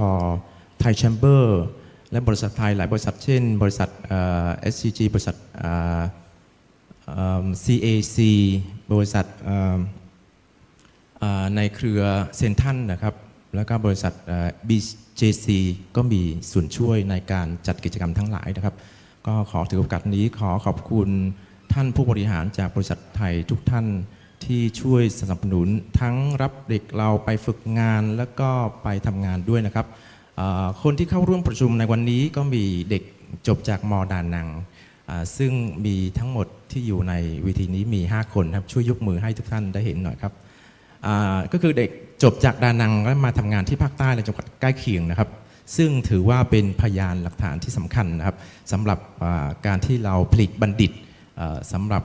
[0.81, 1.63] ไทยแชมเบอร์
[2.11, 6.01] และบริษัทไทยหลายบริษัทเช่น บริษัทเอ่อ SCG บริษัทเอ่อ
[7.09, 8.17] เอิ่ม CAC
[8.93, 9.27] บริษัท
[11.57, 12.03] ในเครือ
[12.37, 13.15] เซนทันนะครับ
[13.55, 14.13] แล้วก็บริษัท
[14.69, 15.47] BJC
[15.97, 18.75] ก็มีส่วนช่วยในการจัดกิจกรรมทั้งหลายนะครับ
[19.27, 21.09] ก็ขอถือโอกาสนี้ขอขอบคุณ
[21.73, 23.87] ท่านผู้บริหารจากบริษัทไทยทุกท่าน
[24.45, 25.69] ที่ช่วยสนับสนุน
[26.01, 28.51] ทั้งรับเด็กเราไปฝึกงานแล้วก็
[28.83, 29.87] ไปทำงานด้วยนะครับ
[30.83, 33.03] คนที่เข้าร่วมประชุมในวันนี้ก็มีเด็ก
[33.47, 34.49] จบจากมอดานัง
[35.39, 35.53] ซึ่ง
[35.87, 40.33] มีทั้งหมดที่อยู่ในเวทีนี้มี 5 คนครับช่วยยกมือให้ทุกท่านได้เห็นหน่อยครับ
[41.53, 41.91] ก็คือเด็ก
[42.23, 45.31] จบจากดานังแล้วมาทำงานที่ภาคใต้และจังหวัดใกล้เคียงนะครับ
[45.77, 48.37] ซึ่งถือว่าเป็นพยานหลักฐานที่สำคัญนะครับ
[48.73, 48.99] สำหรับ
[49.67, 50.93] การที่เราผลิตบัณฑิต
[51.73, 52.05] สำหรับ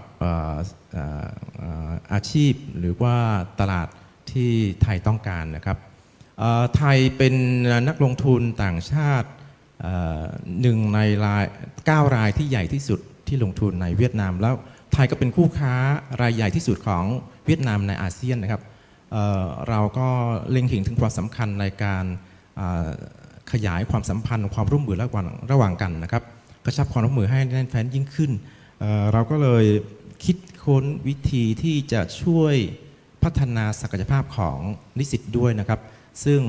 [2.13, 3.15] อาชีพหรือว่า
[3.59, 3.87] ตลาด
[4.31, 4.51] ที่
[4.81, 5.77] ไทยต้องการนะครับ
[6.75, 7.33] ไทยเป็น
[7.87, 9.29] นักลงทุนต่างชาติ
[10.61, 11.45] หนึ่งในราย
[11.79, 14.55] 9รายที่ใหญ่ที่สุดที่ลงทุนในเวียดนาม แล้ว
[14.93, 15.73] ไทยก็เป็นคู่ค้า
[16.21, 17.03] รายใหญ่ที่สุดของ
[17.45, 18.61] เวียดนามในอาเซียนนะครับ
[19.11, 20.07] เเราก็
[20.51, 22.05] เล็งเห็นถึงความสำคัญในการ
[23.51, 26.23] ขยายความสัมพันธ์ ความร่วมมือระหว่างระหว่างกันนะครับ
[26.65, 28.31] กระชับความร่วมมือให้แน่นแฟ้นยิ่งขึ้น
[28.79, 29.65] เเราก็เลย
[30.65, 32.55] ค้นวิธีที่จะช่วย
[33.23, 34.59] พัฒนาศักยภาพของ
[34.97, 35.79] นิสิตด้วยนะครับ
[36.25, 36.41] ซึ่ง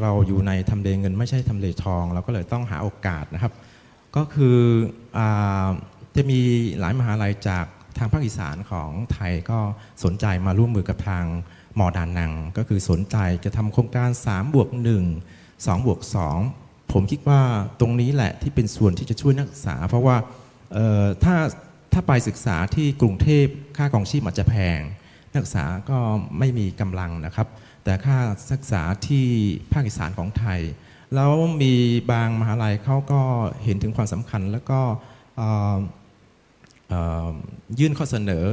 [0.00, 3.52] เราอยู่ในทำเลเงินไม่ใช่ทำเลทอง เราก็เลยต้องหาโอกาสนะครับ
[4.16, 4.58] ก็คือ
[5.18, 5.20] อ
[6.16, 6.40] จะมี
[6.78, 7.64] หลายมหาลัยจาก
[7.98, 9.58] ทางภาคอีสานของไทยก็
[10.04, 11.24] สนใจมาร่วมมือกับทาง
[11.78, 16.00] มอดานัง ก็คือสนใจจะทำโครงการ3บวก1 2บวก
[16.46, 17.40] 2ผมคิดว่า
[17.80, 20.16] ตรงนี้แหละที่เป็นส่วนที่จะช่วยนักศึกษา เพราะว่า
[21.24, 21.36] ถ้า
[21.94, 24.80] ถ้าไปศึกษาที่กรุงเทพค่ากองชีพอาจจะแพง
[25.32, 25.98] นักศึกษาก็
[26.38, 27.48] ไม่มีกำลังนะครับ
[27.84, 28.16] แต่ค่า
[28.52, 29.26] ศึกษาที่
[29.72, 30.60] ภาคอีสานของไทย
[31.14, 31.74] แล้วมี
[32.10, 33.20] บางมหาลัยเขาก็
[33.64, 34.80] เห็นถึงความสำคัญ แล้วก็
[37.78, 38.44] ยื่นข้อเสนอ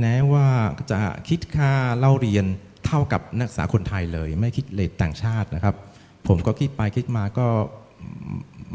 [0.00, 0.48] แนะว่า
[0.90, 2.46] จะคิดค่าเล่าเรียน
[2.86, 5.74] เท่ากับนักศึกษาคนไทยเลย ไม่คิดเลทต่างชาตินะครับ
[6.28, 7.46] ผมก็คิดไปคิดมาก็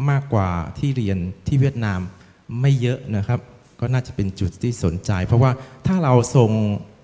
[0.09, 1.99] มากกว่าที่เรียนที่เวียดนาม
[2.61, 3.39] ไม่เยอะนะครับ
[3.81, 5.51] ก็น่าจะเป็นจุดที่สนใจ เพราะว่า
[5.87, 6.51] ถ้าเราส่ง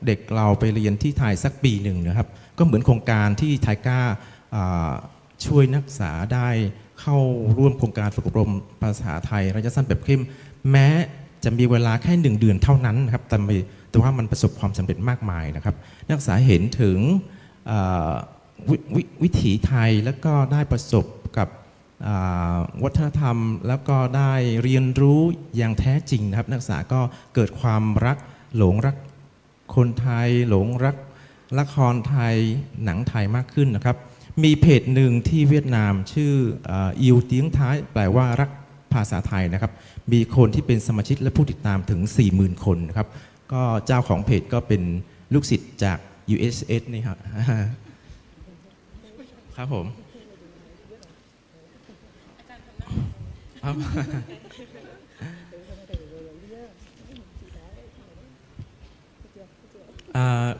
[0.05, 3.99] เด็กเราไปเรียนที่ไทยสักปีหนึ่งนะครับ ก็เหมือนโครงการที่ไทยก้า
[5.45, 6.49] ช่วยนักศึกษาได้
[7.01, 7.17] เข้า
[7.57, 10.21] ร่วมโครงการฝึกอบรมภาษาไทยระยะสั้นแบบเข้ม
[10.71, 10.87] แม้
[11.43, 13.37] จะมีเวลาแค่หนึ่งเดือนเท่านั้นนะครับแต่
[13.89, 15.75] แต่ว่ามันประสบความสำเร็จมากมายนะครับ
[16.07, 16.97] นักศึกษาเห็นถึง
[18.69, 21.05] วววิถีไทยแล้วก็ได้ประสบ
[21.37, 21.47] กับ
[22.83, 24.33] วัฒนธรรมแล้วก็ได้
[24.63, 25.21] เรียนรู้
[25.57, 27.01] อย่างแท้จริงนะครับ นักศึกษาก็
[27.35, 28.17] เกิดความรัก
[28.57, 28.95] หลงรัก
[29.75, 30.95] คนไทย หลงรัก
[31.59, 32.35] ละครไทย
[32.83, 33.97] หนังไทยมากขึ้นนะครับ
[34.43, 36.33] มีเพจหนึ่งที่เวียดนามชื่อ
[37.01, 38.49] อิวเตียงท้าย แปลว่ารัก
[38.93, 39.71] ภาษาไทยนะครับ
[40.11, 41.99] มีคนที่เป็นสมาชิกและผู้ติดตามถึง
[42.33, 43.07] 40,000 คนนะครับ
[43.53, 44.81] ก็เจ้าของเพจก็เป็น
[45.33, 45.97] ลูกศิษย์จาก
[46.33, 47.17] USS นี่ครับ
[49.57, 49.85] ครับผม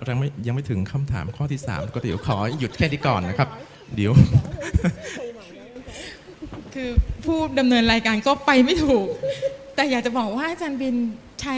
[0.10, 3.50] ยังไม่ยังไม่ถึงคำถามข้อที่3ก็เดี๋ยวขอหยุดแค่นี้ก่อนนะครับ
[3.96, 4.12] เดี๋ยว
[6.74, 6.90] คือ
[7.26, 9.08] ผู้ดำเนินรายการก็ไปไม่ถูก
[9.76, 10.96] แต่อยากจะบอกว่าอาจารย์บิน
[11.42, 11.56] ใช้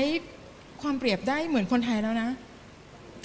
[0.82, 2.29] ความเปรียบได้เหมือนคนไทยแล้วนะ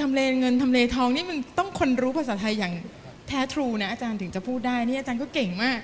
[0.00, 2.72] ทำเลเงินทำเลทองนี่มันต้องคนรู้ภาษาไทยอย่าง
[3.28, 5.78] แท้ทรูนะอาจารย์ถึงจะพูดได้นี่อาจารย์ก็เก่งมาก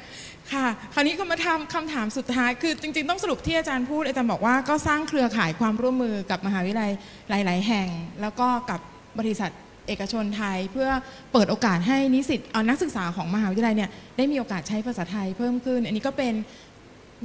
[0.52, 6.92] ค่ะ คราวนี้ก็มาทำคำถามสุดท้ายคือจริง ๆ ต้องสรุปที่อาจารย์พูดอาจารย์บอกว่าก็สร้างเครือข่ายความร่วมมือกับมหาวิทยาลัย
[7.30, 7.88] หลาย ๆ แห่ง
[8.20, 8.80] แล้วก็กับ
[9.18, 9.50] บริษัท
[9.88, 10.90] เอกชนไทย เพื่อ
[11.32, 16.34] เปิดโอกาสให้นิสิตเอานักศึกษาของมหาวิทยาลัยเนี่ยได้มีโอกาสใช้ภาษาไทยเพิ่มขึ้น อันนี้ก็เป็น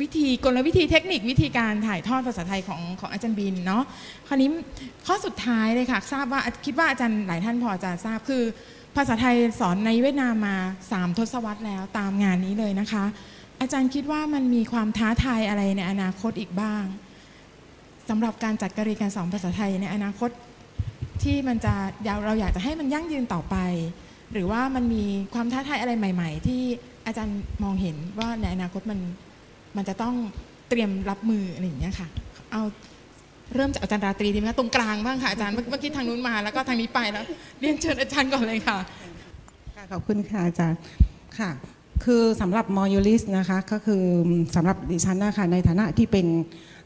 [0.02, 3.84] วิธีกลวิธีเทคนิควิธีการถ่ายทอดภาษาไทยของของอาจารย์บินเนาะ
[4.28, 4.50] คราวนี้
[5.08, 8.44] ข้อสุดท้ายเลยค่ะทราบว่าคิดว่าอาจารย์หลายท่านพอจะทราบคือ
[8.96, 10.58] ภาษาไทยสอนในเวียดนามมา
[10.92, 13.04] 3 ทศวรรษแล้วตามงานนี้เลยนะคะ
[13.62, 16.84] อาจารย์คิดว่ามันมีความท้าทายอะไรในอนาคตอีกบ้าง
[18.10, 20.30] สำหรับการจัดการเรียนการสอนภาษาไทยในอนาคต
[21.24, 21.74] ที่มันจะ
[22.26, 23.56] เราอยากจะให้มันยั่งยืนต่อไป
[24.32, 25.04] หรือว่ามันมี
[25.34, 26.62] ความท้าทายอะไรใหม่ ๆ ที่
[27.06, 29.00] อาจารย์มองเห็นว่าในอนาคตมัน
[29.78, 30.16] มันจะต้อง
[30.70, 32.08] เตรียมรับมืออะไรอย่างเงี้ยค่ะ
[32.52, 32.64] เอา
[33.54, 37.24] เริ่มจากอาจารย์ราตรีดีไหมคะตรงกลางบ้างค่ะอาจารย์เมื่อกี้ทางนู้นมาแล้วก็ทางนี้ไปแล้ว
[37.60, 38.78] เรียนเชิญอาจารย์ก่อนเลยค่ะ
[39.76, 40.80] ค่ะขอบคุณค่ะอาจารย์
[41.40, 41.50] ค่ะ
[42.06, 44.04] คือสำหรับมอยูลิสนะคะก็คือ
[44.56, 46.26] สำหรับดิฉันนะคะในฐานะที่เป็น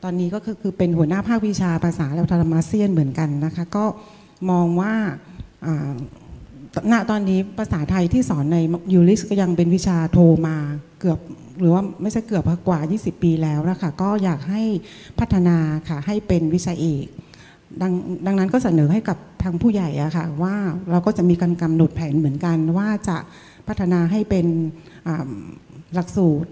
[0.03, 3.85] ตอนนี้ก็คือคือเป็นหัวหน้าภาควิชาภาษาและธรรมาเซียนเหมือนกันนะคะ ก็
[4.51, 4.93] มองว่า
[6.91, 8.57] ณตอนนี้ภาษาไทยที่สอนใน
[8.93, 10.57] ยูริสก็ยังเป็นวิชาโทมา
[10.99, 11.19] เกือบ
[11.59, 14.63] หรือว่าไม่ใช่เกือบกว่า 20 ปีแล้วนะคะก็อยากให้
[15.19, 15.57] พัฒนา
[15.89, 17.05] ค่ะให้เป็นวิชาเอก
[17.81, 17.93] ดัง
[18.25, 20.55] ดังนั้นก็เสนอให้กับทางผู้ใหญ่อะค่ะว่า
[20.91, 23.17] เราก็จะมีการกำหนดแผนเหมือนกัน ว่าจะ
[23.67, 24.45] พัฒนาให้เป็น
[25.93, 26.49] หลักสูตร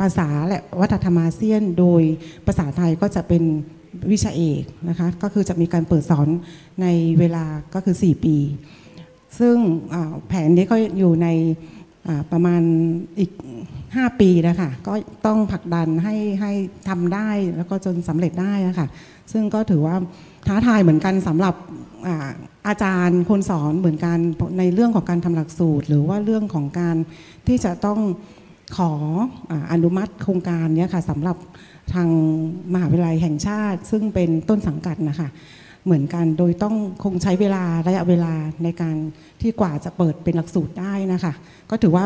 [0.00, 2.02] ภาษาและวัฒนธรรมอาเซียน โดย
[2.46, 3.42] ภาษาไทยก็จะเป็น
[4.10, 6.28] วิชาเอกนะคะก็คือจะมีการเปิดสอน
[6.82, 6.86] ใน
[7.18, 8.36] เวลาก็คือ 4 ปี
[9.38, 9.56] ซึ่ง
[10.28, 11.28] แผนนี้ก็อยู่ใน
[12.32, 12.62] ประมาณ
[13.18, 13.32] อีก
[13.76, 14.92] 5 ปีนะคะก็
[15.26, 16.52] ต้องผลักดันให้ให้
[16.88, 18.86] ทำได้แล้วก็จนสำเร็จได้นะคะ
[19.32, 19.96] ซึ่งก็ถือว่า
[20.46, 21.54] ท้าทายเหมือนกันสำหรับ
[22.06, 22.16] อา
[22.68, 24.18] อาจารย์คนสอนเหมือนกัน
[24.58, 26.96] ในเรื่องของการทำหลักสูตร หรือว่าเรื่องของการ
[27.46, 28.00] ที่จะต้อง
[28.76, 28.92] ขอ
[29.72, 31.36] อนุมัติโครงการนี้ค่ะสำหรับ
[31.94, 32.08] ทาง
[32.72, 35.28] มหาวิทยาลัยแห่งชาติ ซึ่งเป็นต้นสังกัดนะคะ
[35.86, 38.96] เหมือนกัน โดยต้องคงใช้เวลาระยะเวลาในการ
[39.40, 41.32] ที่กว่าจะเปิดเป็นหลักสูตรได้นะคะ
[41.70, 42.04] ก็ถือว่า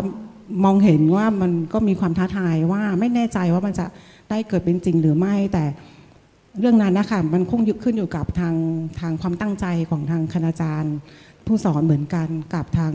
[0.64, 3.86] มองเห็นว่ามันก็มีความท้าทายว่าไม่แน่ใจว่ามันจะ
[4.30, 5.64] ได้เกิดเป็นจริงหรือไม่แต่
[6.60, 8.54] เรื่องนั้นนะคะมันคงยึดขึ้นอยู่กับทาง
[9.00, 10.96] ทางความตั้งใจของทางคณาจารย์
[11.46, 12.92] ผู้สอนเหมือนกันกับทาง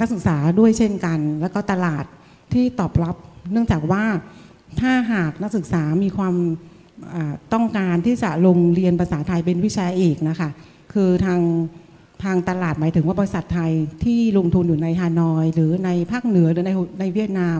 [0.00, 2.04] นักศึกษาด้วยเช่นกัน แล้วก็ตลาด
[2.52, 3.16] ที่ตอบรับ
[3.52, 4.04] เนื่องจากว่า
[4.80, 6.34] ถ้าหากนักศึกษามีความ
[7.54, 10.48] ต้องการที่จะลงเรียนภาษาไทยเป็นวิชาเอกนะคะ
[10.92, 11.40] คือทาง
[12.24, 13.72] ทางตลาดหมายถึงว่าบริษัทไทย
[14.04, 17.58] ที่ลงทุนอยู่ในฮานอย หรือในภาคเหนือหรือในในเวียดนาม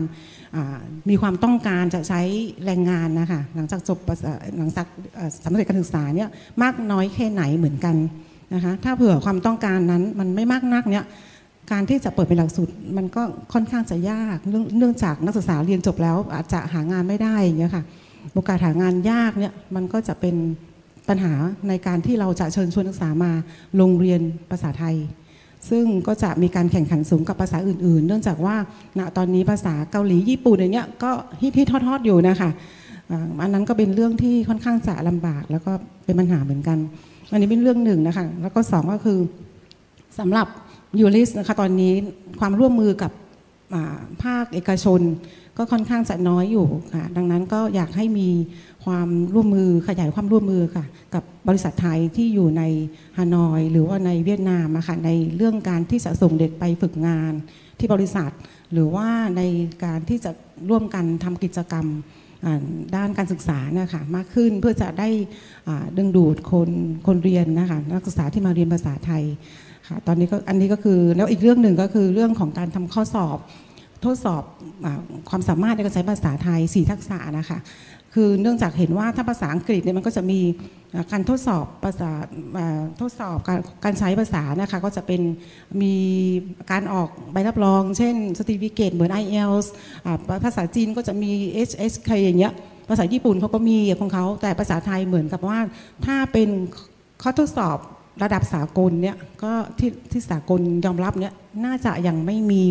[1.09, 2.21] มีความต้องการจะใช้
[2.65, 4.87] แรงงานนะคะหลังจากจบภาษาหลังจาก
[5.45, 6.29] สำเร็จการศึกษาเนี่ย
[6.63, 7.95] มากน้อยแค่ไหนเหมือนกัน
[8.53, 11.05] นะคะถ้าเผื่อความต้องการนั้นมันไม่มากนักเนี่ย
[11.71, 13.21] การที่จะเปิดเป็นหลักสูตรมันก็
[13.53, 17.83] ค่อนข้างจะยากเนื่องเนื่องจากนักศึกษาเรียนจบแล้วอาจจะหางานไม่ได้อย่างเงี้ยค่ะ
[18.33, 20.35] โอกาสหางานยากเนี่ยมันก็จะเป็น
[21.09, 21.33] ปัญหา
[21.67, 23.31] ในการที่เราจะเชิญชวนนักศึกษามา
[23.77, 24.95] โรงเรียนภาษาไทย
[25.69, 28.55] ซึ่งก็จะมีการแข่งขันสูงกับภาษาอื่น ๆ เนื่องจากว่า
[28.99, 31.11] ณตอนนี้ภาษาเกาหลีญี่ปุ่นอย่างเงี้ยก็
[31.41, 32.49] ฮิตฮิตทอดๆอยู่นะคะ
[33.41, 35.71] อันนั้นก็เป็นเรื่องที่ค่อนข้างจะลำบาก แล้วก็
[36.05, 36.77] เป็นปัญหาเหมือนกัน
[37.31, 39.19] อันนี้เป็นเรื่องหนึ่งนะคะแล้วก็สองก็คือ
[40.19, 40.47] สำหรับ
[40.99, 41.93] ยูริสนะคะตอนนี้
[42.39, 43.11] ความร่วมมือกับ
[44.23, 45.01] ภาคเอกชน
[45.57, 48.29] ก็ค่อนข้างจะน้อยอยู่ค่ะ ดังนั้นก็อยากให้มี
[48.85, 52.63] ความร่วมมือขยายความร่วมมือค่ะ กับบริษัทไทยที่อยู่ใน
[53.17, 57.33] ฮานอย หรือว่าในเวียดนามค่ะในเรื่องการที่จะส่งเด็กไปฝึกงาน
[57.79, 58.31] ที่บริษัท
[58.73, 59.41] หรือว่าใน
[59.83, 60.31] การที่จะ
[60.69, 61.87] ร่วมกันทำกิจกรรม
[62.95, 65.09] ด้านการศึกษานะคะมากขึ้นเพื่อจะได้
[65.97, 66.69] ดึงดูดคน
[67.07, 69.23] คนเรียนนะคะนักศึกษาที่มาเรียนภาษาไทย
[69.87, 73.37] ค่ะตอนนี้ก็อันนี้ก็คือแล้วอีกเรื่องหนึ่งก็คือเรื่องของการทำข้อสอบ
[74.05, 74.43] ทดสอบ
[74.85, 74.87] อ
[75.29, 77.59] ความสามารถในการใช้ภาษาไทย 4 ทักษะนะคะ
[78.13, 80.39] คือเนื่องจากเห็นว่าถ้าภาษาอังกฤษเนี่ยมันก็จะมี
[81.11, 82.11] การทดสอบภาษา
[83.01, 85.21] ทดสอบการการใช้ภาษานะคะก็จะเป็น
[85.81, 85.95] มี
[86.71, 89.67] การออกใบรับรอง เช่นสติฟิเคตเหมือน IELTS
[90.05, 90.07] อ
[90.43, 91.31] ภาษาจีนก็จะมี
[91.69, 92.53] HSK อย่างเงี้ย
[92.89, 95.59] ภาษาญี่ปุ่นเขาก็มีของเขาแต่ภาษาไทยเหมือนกับว่า
[96.05, 96.49] ถ้าเป็น
[97.21, 97.77] ข้อทดสอบ
[98.23, 101.33] ระดับสากลเนี่ยก็ที่ที่สากลยอมรับเนี่ย
[101.65, 102.63] น่าจะยังไม่มี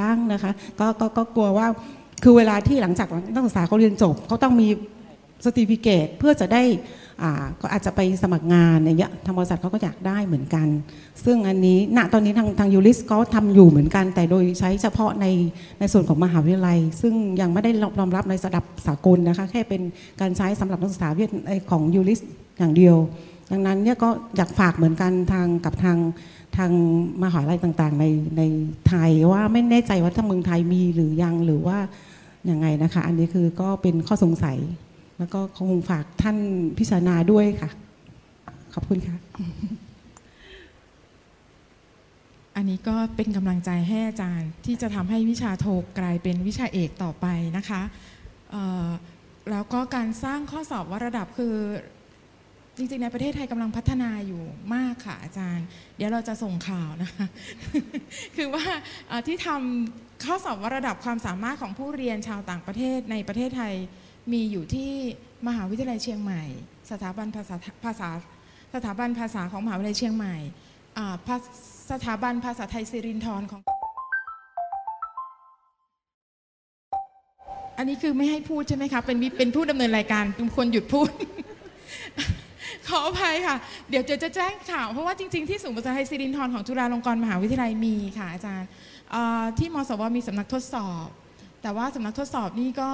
[0.00, 1.66] บ้างนะคะก็ก็ก็กลัวว่า
[2.22, 4.68] คือเวลาที่หลังจากนักศึกษาเขาเรียนจบเขาต้องมี
[5.44, 6.62] สติฟิเคตเพื่อจะได้
[7.22, 10.66] อ่าก็อาจจะไปสมัครงานอย่างเงี้ยทางบริษัทเขาก็อยากได้เหมือนกัน
[11.24, 15.26] ซึ่งอันนี้ณตอนนี้ทางทางยูริสก็ทำอยู่เหมือนกัน แต่โดยใช้เฉพาะใน
[15.78, 19.82] ในส่วนของมหาวิทยาลัย ซึ่งยังไม่ได้รองรับในระดับสากลนะคะแค่เป็น
[20.20, 21.30] การใช้สำหรับนักศึกษาเวียด
[21.70, 22.20] ของยูริส
[22.58, 22.96] อย่างเดียว
[23.52, 25.98] ดังนั้นเนี่ยก็อยากฝากเหมือนกันทางกับทาง
[26.56, 26.72] ทาง
[27.22, 28.04] มหาวิทยลัยต่างๆ ใน
[28.36, 28.42] ใน
[28.88, 31.78] ไทยว่าไม่แน่ใจว่าถ้าเมืองไทยมีหรือยังหรือว่า
[32.50, 34.58] ยังไงนะคะ อันนี้คือก็เป็นข้อสงสัย
[35.18, 36.36] แล้วก็คงฝากท่าน
[36.78, 37.70] พิจารณาด้วยค่ะ
[38.74, 39.16] ขอบคุณค่ะ
[42.56, 45.66] อันนี้ก็เป็นกำลังใจให้อาจารย์ที่จะทำให้วิชาโท
[45.98, 47.82] กลายเป็นวิชาเอกต่อไปนะคะ
[49.50, 51.54] แล้วก็การสร้างข้อสอบวัดระดับคือ
[52.76, 54.42] จริงๆ ในประเทศไทยกำลังพัฒนาอยู่
[54.74, 57.26] มากค่ะอาจารย์ เดี๋ยวเราจะส่งข่าวนะคะ
[58.36, 58.64] คือว่า
[59.26, 63.74] ที่ทำข้อสอบวัดระดับความสามารถของผู้เรียนชาวต่างประเทศในประเทศไทย
[64.32, 64.92] มีอยู่ที่
[65.46, 66.42] มหาวิทยาลัยเชียงใหม่
[66.90, 67.54] สถาบันภาษา
[67.84, 68.08] ภาษา
[68.74, 70.36] สถาบันภาษาของมหาวิทยาลัยเชียงใหม่
[71.90, 73.60] สถาบันภาษาไทยสิรินธรของ
[77.78, 81.10] อันนี้คือไม่ให้พูดใช่ไหมคะ เป็นเป็นผู้ดำเนินรายการเป็นคนหยุดพูด
[82.88, 83.56] ขออภัยค่ะ
[83.90, 88.68] เดี๋ยวจะจะแจ้งข่าว เพราะว่าจริง ๆ ที่ศูนย์ภาษาไทยสิรินธรของจุฬาลงกรณ์มหาวิทยาลัยมีค่ะอาจารย์
[89.14, 91.06] อ่าที่มสวมีสำนักทดสอบ
[91.62, 92.90] แต่ว่าสำนักทดสอบนี่ก็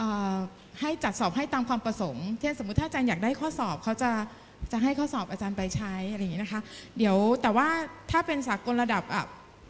[0.00, 0.36] อ่า
[0.80, 4.10] ให้จัดสอบให้ตามความประสงค์ เช่นสมมติถ้าอาจารย์อยากได้ข้อสอบเขาจะ
[4.72, 6.60] จะให้ข้อสอบอาจารย์ไปใช้อะไรอย่างนี้นะคะ
[6.98, 7.68] เดี๋ยวแต่ว่า
[8.10, 9.24] ถ้าเป็นสากลระดับอะ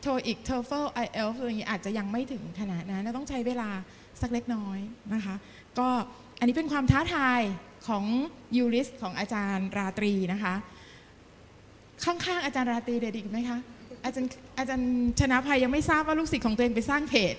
[0.04, 3.70] TOEIC TOEFL IELTS อลอะไรอย่างนี้อาจจะยังไม่ถึงขนาดนั้นต้องใช้เวลา
[4.20, 4.78] สักเล็กน้อย
[5.14, 5.34] นะคะ
[5.78, 5.88] ก็
[6.38, 7.40] อันนี้เป็นความท้าทาย
[7.86, 8.04] ของ
[8.56, 10.54] ยูริสของอาจารย์ราตรีนะคะ
[12.04, 13.58] ข้างๆอาจารย์ราตรีเด็ดอีกไหมคะ
[14.04, 14.88] อาจารย์อาจารย์
[15.20, 17.34] ชนะภัยยังไม่ทราบว่าลูกศิษย์ของตัวเองไปสร้างเพจ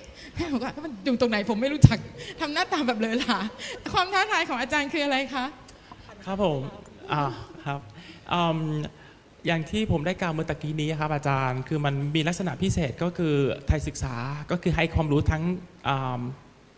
[0.52, 1.98] ผมก็มันอยู่ตรงไหนผมไม่รู้จัก
[2.42, 3.40] ทำหน้าตาแบบเลยล่ะ
[3.94, 5.46] ความท้าทายของอาจารย์คืออะไรคะ
[6.26, 6.62] ครับผม
[7.12, 7.24] อ่า
[7.66, 7.80] ครับ
[9.48, 13.34] อย่างที่ผมได้กล่าวเมื่อตะกี้นี้ครับอาจารย์คือมันมีลักษณะพิเศษก็คือ
[13.68, 14.16] ไทยศึกษา
[14.52, 15.44] ก็คือให้ความรู้ทั้ง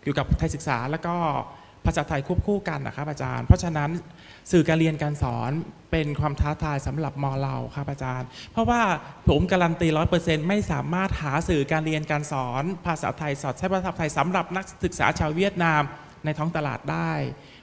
[0.01, 1.15] เกี่ยวกับไทยศึกษาแล้วก็
[1.87, 3.89] ภาษาไทยควบคู่กันนะครับอาจารย์ เพราะฉะนั้น
[4.51, 5.51] สื่อการเรียนการสอน
[5.91, 8.81] เป็นความท้าทายสำหรับมอเราครับอาจารย์ เพราะว่า
[9.29, 15.81] ผมการันตีร้อยเปอร์เซ็นต์ไม่สามารถหาสื่อการเรียนการสอน ภาษาไทยสอนใช้ภาษาไทยสำหรับนักศึกษาชาวเวียดนาม
[16.25, 17.11] ในท้องตลาดได้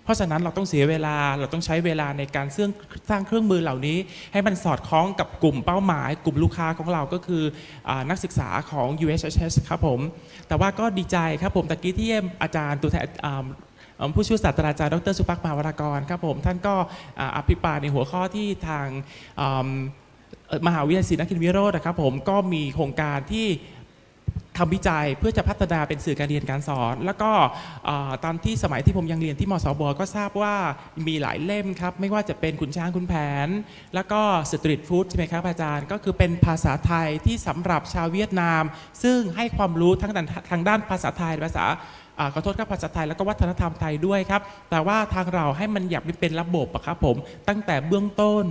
[0.04, 2.70] เพราะฉะนั้นเราต้องเสียเวลาเราต้องใช้เวลาในการสร้าง
[3.10, 3.98] สร้างเครื่องมือเหล่านี้
[4.32, 7.42] ให้มันสอดคล้องกับกลุ่มเป้าหมาย กลุ่มลูกค้าของเราก็คือ
[7.88, 10.00] อนักศึกษาของ USHS ครับผม
[10.48, 12.10] แต่ว่าก็ดีใจครับผมตะกี้ที่
[12.42, 13.06] อาจารย์ตัวแทน
[14.14, 16.74] ผู้ช่วยศาสตราจารย์ดรสุภักข์มาวรากรครับผมท่านก็
[17.36, 18.86] อภิปรายในหัวข้อที่ทาง
[20.66, 23.48] มหาวิทยาลัยศรีนครินทรวิโรธนะครับผมก็มีโครงการที่
[24.58, 27.30] ทำวิจัยเพื่อจะพัฒนาเป็นสื่อการเรียนการสอน แล้วก็
[28.24, 30.54] ตอนที่สมัยที่ผมยังเรียนที่มสบก็ทราบว่า
[31.06, 33.14] มีหลายเล่มครับ ไม่ว่าจะเป็นขุนช้างคุณแผ
[33.46, 33.48] น
[33.94, 34.20] แล้วก็
[34.52, 38.62] สตรีทฟู้ดใช่ไหมครับอาจารย์ ก็คือเป็นภาษาไทยที่สำหรับชาวเวียดนาม
[39.02, 41.64] ซึ่งให้ความรู้ทั้งด้านทางด้านภาษาไทยภาษา
[42.34, 47.16] ขอโทษครับภาษาไทยแล้วก็วัฒนธรรมไทยด้วยครับ แต่ว่าทางเราให้มันอยากเป็นระบบอะครับผม
[47.48, 48.46] ตั้งแต่เบื้องต้น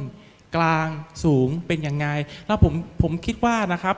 [0.56, 0.90] กลาง
[1.24, 2.08] สูงเป็นยังไง
[2.48, 3.96] แล้วผมผมคิดว่านะครับ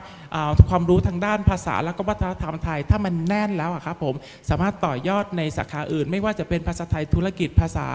[0.69, 4.15] ความรู้ทางด้านภาษาแล้วก็วัฒนธรรมไทย ถ้ามันแน่นแล้วอะครับผม
[4.49, 7.87] สามารถต่อยอดในสาขาอื่น ไม่ว่าจะเป็นภาษาไทยธุรกิจภาษา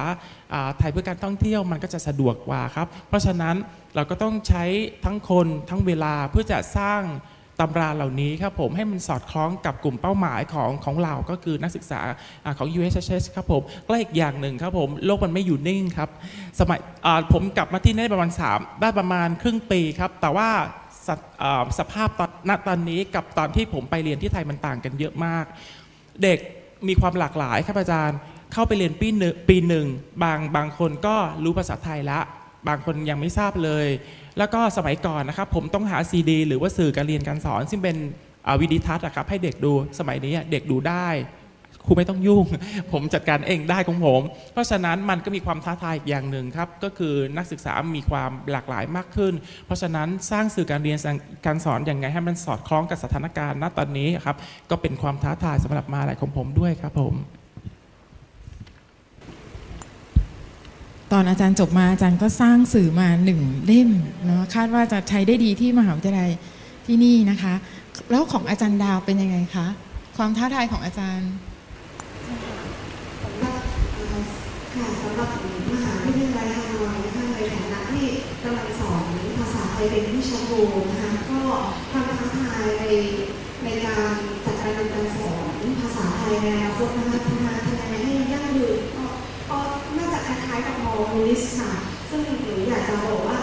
[0.79, 3.57] ไทยเพื่อการท่องเที่ยวมันก็จะสะดวกกว่าครับ เพราะฉะนั้น
[3.95, 4.65] เราก็ต้องใช้
[5.05, 7.03] ทั้งคนทั้งเวลาเพื่อจะสร้าง
[7.61, 12.01] ตำราเหล่านี้ครับผมให้มันสอดคล้องกับกลุ่มเป้าหมายของของเราก็คือนักศึกษา
[12.45, 16.09] อาของ USHS ครับผมและอีกอย่างหนึ่งครับผมโลกมันไม่อยู่นิ่งครับ
[16.61, 20.49] สมัยอ่าผมกลับมาที่นี่ประมาณ3ได้ประมาณครึ่งปีครับแต่ว่า
[21.07, 25.45] สภอ่าสภาพตอนณตอนนี้กับตอนที่ผมไปเรียนที่ไทยมันต่างกันเยอะมาก
[26.23, 26.39] เด็ก
[26.89, 28.19] มีความหลากหลายครับอาจารย์
[28.53, 29.87] เข้าไปเรียนปีหนึ่งปีหนึ่ง
[30.23, 32.21] บางบางคนก็รู้ภาษาไทยละ
[32.69, 33.87] บางคนยังไม่ทราบเลย
[34.41, 37.97] แล้วก็สมัยก่อนนะครับผมต้องหาซีดีหรือว่าสื่อการเรียนการสอน ซึ่งเป็น
[38.61, 41.09] วิดีทัศน์อะครับให้เด็กดูสมัยนี้เด็กดูได้
[41.85, 42.45] ครูไม่ต้องยุ่ง
[42.93, 44.21] ผมจัดการเองได้ของผม
[44.53, 49.35] เพราะฉะนั้นมันก็มีความท้าทายอีกอย่างหนึ่งครับ ก็คือนักศึกษามีความหลากหลายมากขึ้น
[49.67, 50.99] เพราะฉะนั้นสร้างสื่อการเรียน
[51.47, 54.37] การสอนอย่างไงให้มันสอดคล้องกับสถานการณ์ณตอนนี้ครับ
[54.71, 57.40] ก็เป็นความท้าทายสำหรับมาหลัยของผมด้วยครับผม
[61.13, 63.91] ตอนอาจารย์จบมาอาจารย์ก็สร้างสื่อมาหนึ่งเล่ม
[64.25, 66.31] เนาะคาดว่าจะใช้ได้ดีที่มหาวิทยาลัย
[66.87, 67.55] ที่นี่นะคะ
[68.11, 69.67] แล้วของอาจารย์ดาวเป็นยังไงคะ
[70.17, 71.31] ความท้าทายของอาจารย์
[73.23, 73.63] สำหรับ
[73.97, 74.23] เอ่อ
[74.75, 75.31] ค่ะสำหรับ
[75.71, 78.05] มหาวิทยาลัยฮานอยนะคะในฐานะที่
[78.43, 79.05] กำลังสอน
[79.39, 80.51] ภาษาไทยเป็นวิชาโท
[80.91, 81.41] นะคะก็
[81.91, 82.85] ความท้าทายใน
[83.65, 84.13] ในการ
[84.45, 89.05] จัดการเรียนการสอนภาษาไทยในอนาคตนะคะทำงานทำยังไงให้ยั่งยืนก็
[89.51, 89.59] ก็
[89.97, 91.73] น่าจะค ล้ายๆกับมอมูลิสค่ะ
[92.11, 93.39] ซึ่งหนูอยากจะบอกว่า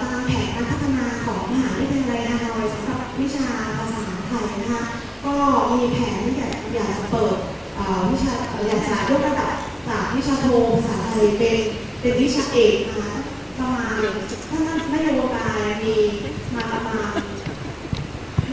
[0.00, 3.46] ตามแผนการพัฒนาของมหาวิทยาลัยฮานอยสำหรับวิชา
[3.78, 4.82] ภาษาไทยนะคะ
[5.26, 5.34] ก็
[5.72, 7.36] มีแผนที่อยากอยากจะเปิด
[8.12, 8.32] วิชา
[8.68, 9.52] อยากจะยกระดับ
[9.88, 11.58] จากวิชาโทภาษาไทยเป็น
[12.00, 13.12] เป็นวิชาเอกนะคะ
[13.58, 14.00] ประมาณ
[14.48, 14.58] ถ้า
[15.06, 15.94] นโยบายมี
[16.54, 17.12] มาประมาณ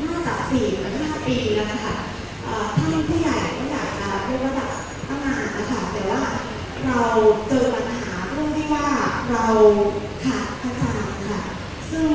[0.04, 1.96] น่าจะสี่หรือห้าปีแล้วนะคะ
[2.78, 4.72] ท่านผู้ใหญ่ก็อยากจะยกระดับ
[5.08, 6.22] ตั้งนานนะคะแต่ว่า
[6.90, 7.06] เรา
[7.50, 8.88] เจอปัญหาเรื่องที่ว่า
[9.32, 9.46] เรา
[10.24, 11.42] ขาดอาจารย์ค่ะ
[11.92, 12.10] ซึ่ง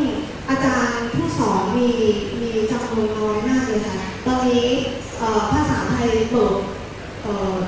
[0.50, 1.90] อาจารย์ผู้สอนมี
[2.40, 3.96] มีจำนวนน้อยมากเลยค่ะ
[4.26, 4.68] ตอนนี้
[5.52, 6.56] ภาษาไทยเปิด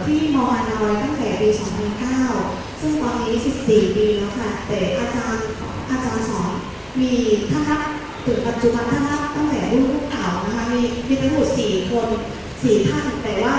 [0.05, 1.49] ที่มอานอยตั้งแต่ปี
[2.15, 3.35] 2009 ซึ่งตอนนี้
[3.67, 5.45] 14 ปีแล้วค่ะ แต่อาจารย์
[5.91, 6.53] อาจารย์สอน
[7.01, 7.13] มี
[7.51, 7.83] ถ้านับ
[8.27, 12.09] ถึงปัจจุบันถ้านับตั้งแต่รุ่นลูกเก่านะคะ มีมีทั้งหมด4คน
[12.49, 13.57] 4ท่านแต่ว่า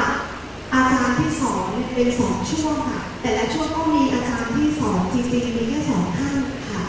[0.73, 6.37] อาจารย์ที่สอนเป็น2ช่วงค่ะ แต่ละช่วงก็มีอาจารย์ที่สอนจริงๆมีแค่สองท่าน
[6.69, 6.83] ค่ะ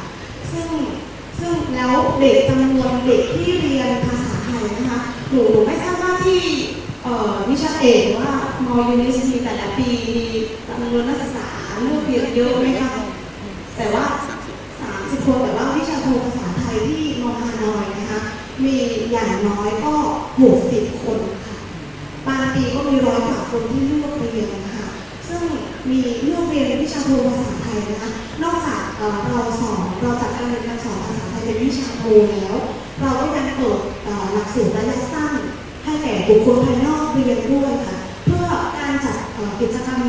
[0.52, 0.68] ซึ่ง
[1.40, 5.00] ซึ่งแล้วเด็กจำนวนเด็กที่เรียนภาษาไทยนะคะ
[5.32, 6.42] หนูหนูไม่ทราบว่าที่
[7.50, 8.32] วิชาเอกว่า
[8.64, 10.24] มอยูนิสมีแต่ละปีมี
[10.68, 11.48] จำนวนนักศึกษา
[11.82, 12.90] เลือกเรียนเยอะไหมคะ
[13.76, 14.04] แต่ว่า
[14.64, 18.20] 30คนแต่ว่าวิชาโทภาษาไทยที่มอฮานอยนะคะ
[18.64, 18.76] มี
[19.12, 19.94] อย่างน้อยก็
[20.48, 21.27] 60 คนค่ะบางปีก็
[22.89, 24.89] มีร้อยกว่าคนที่เลือกเรียนนะคะ
[25.28, 25.43] ซึ่ง
[25.91, 28.11] มีเลือกเรียนวิชาโทภาษาไทยนะคะ
[28.43, 28.82] นอกจาก
[29.28, 32.55] เราสอนเราจัดการเรียนการสอนภาษาไทยเป็นวิชาโทแล้ว
[33.01, 33.78] เราก็ยังเปิด
[34.32, 35.32] หลักสูตรระยะสั้น
[35.84, 38.47] ให้แก่บุคคลภายนอกเรียนด้วยค่ะเพื่อ
[38.78, 39.16] การจัด
[39.61, 40.01] กิจกรรม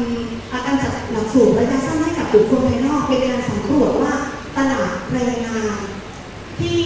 [0.65, 4.13] การจัดหลักสูตรระยะสั้นให้กับบุคคลภายนอกเป็นการสำรวจว่า
[4.57, 5.77] ตลาดแรงงาน
[6.59, 6.81] ที่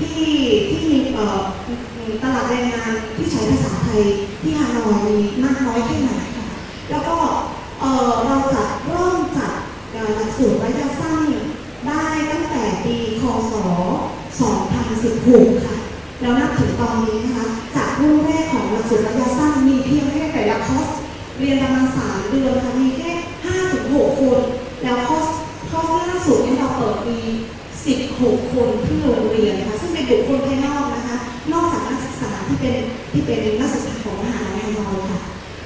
[0.00, 0.22] ที่
[0.70, 0.98] ที่มี
[2.22, 4.02] ตลาดแรงงานที่ใช้ภาษาไทย
[4.42, 6.46] ที่ฮานอยมีมากน้อยแค่ไหนค่ะ
[6.90, 7.16] แล้วก็
[8.26, 9.52] เราจะเริ่มจัด
[10.14, 11.22] หลักสูตรระยะสั้น
[11.86, 13.52] ได้ตั้งแต่ปีคศ
[14.38, 15.76] 2016 ค่ะ
[16.20, 17.46] แล้วนับถึงตอนนี้นะคะ
[17.76, 20.88] จากรุ่นแรกของหลักสูตรระยะสั้นมีเพียงแค่แต่ละคอร์ส
[21.38, 23.12] เรียนประมาณ3เดือนค่ะมีแค่
[23.64, 24.38] 5-6 คน
[24.82, 25.26] แล้วคอร์ส
[25.70, 27.18] คอร์สล่าสุดที่เราเปิดปี
[27.84, 31.18] 16 คนที่โรงเรียนนะคะซึ่งเป็นบุคคลภายนอกนะคะ
[31.52, 32.76] นอกจากนักศึกษาที่เป็น
[33.12, 35.20] ที่เป็นนักศึกษาของมหาลัยฮานอยค่ะ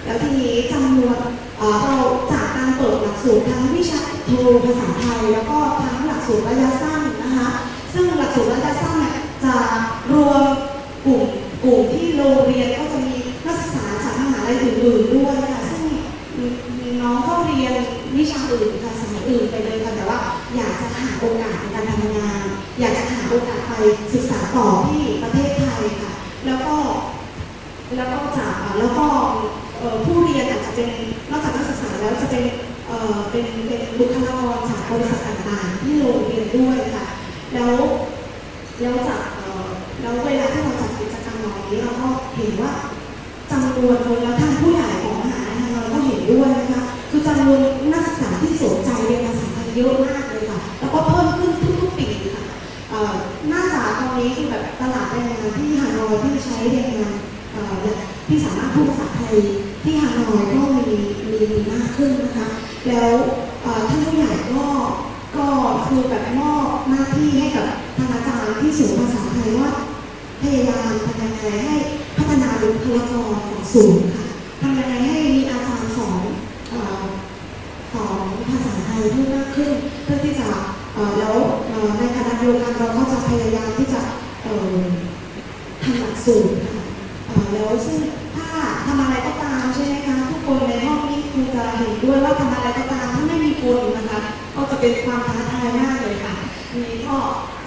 [0.05, 1.18] แล้วทีนี้จำนวน
[1.59, 1.95] เรา
[2.33, 4.30] จากการเปิดหลักสูตรทั้งวิชาโท
[4.64, 7.49] ภาษาไทย แล้วก็ทั้งหลักสูตรระยะสั้นนะคะ
[7.95, 9.57] ซึ่งหลักสูตรระยะสั้นเนี่ยจะ
[10.12, 10.45] รวม
[11.05, 11.22] กลุ่ม
[11.64, 15.83] กลุ่มที่โรงเรียนก็จะมีนักศึกษาจากมหาลัยอื่นๆด้วยค่ะซึ่ง
[16.78, 17.74] มีน้องก็เรียน
[18.16, 20.18] วิชาอื่นค่ะสายอื่นไปเลยค่ะแต่ว่า
[20.57, 22.45] อยากจะหาโอกาสในการทำงาน
[22.80, 23.72] อยากจะหาโอกาสไป
[24.12, 25.71] ศึกษาต่อที่ประเทศไทย
[26.47, 26.76] แล้วก็
[27.97, 29.07] แล้วก็จากแล้วก็
[30.05, 30.90] ผู้เรียนอาจจะเป็น
[31.30, 32.45] นอกจากนักศึกษาแล้วจะเป็น
[33.30, 37.07] เป็นเป็นบุคลากรจากบริษัทต่างๆที่โรงเรียนด้วยค่ะ
[37.55, 37.74] แล้ว
[38.82, 39.22] แล้วจาก
[40.01, 42.72] แล้วเวลาที่เราจัดกิจกรรมเหล่านี้เราก็เห็นว่า
[43.51, 47.61] จำนวนคนแล้วท่างผู้ใหญ่ของมหาลัยเราก็เห็นด้วยนะคะคือจำนวน
[47.93, 51.71] นักศึกษาที่สนใจเรียนภาษาไทยเยอะมากเลยค่ะแล้วก็เพิ่มขึ้นทุ
[54.12, 57.14] อนนี้คือแบบตลาดแรงงานที่ฮานอยที่ใช้แรงงาน
[58.28, 59.36] ที่สามารถพูดภาษาไทย
[59.82, 60.98] ที่ฮานอยก็มี
[61.30, 62.48] มีมีมากขึ้นนะคะ
[62.88, 63.14] แล้ว
[63.88, 64.66] ท่านผู้ใหญ่ก็
[65.36, 65.46] ก็
[65.86, 69.70] คือแบบมอบหน้าที่ให้กับทางอาจารย์ที่ศูนย์ภาษาไทยว่า
[70.42, 71.76] พยายามทำยังไงให้
[72.16, 74.26] พัฒนาบุคลากรของศูนย์ค่ะ
[74.62, 76.24] ทำยังไงให้มีอาจารย์สอน
[77.92, 79.70] สอนภาษาไทยเพิ่มมากขึ้น
[80.04, 80.48] เพื่อที่จะ
[81.18, 81.36] แล้ว
[81.98, 83.68] ในขณะเดียวกันเราก็จะพยายาม
[84.61, 84.88] ที่จะเอ่อ
[85.82, 86.82] ทำหลักสูตรค่ะ
[87.53, 87.98] แล้วซึ่ง
[88.36, 88.48] ถ้า
[88.86, 94.20] ทำอะไรก็ตามใช่ไหมคะทุกคนในห้องนี้คงจะเห็นด้วยว่าทำอะไรก็ตามถ้าไม่มีคนนะคะ
[94.55, 96.34] ก็จะเป็นความท้าทายมากเลยค่ะ
[96.74, 97.16] นี่ก็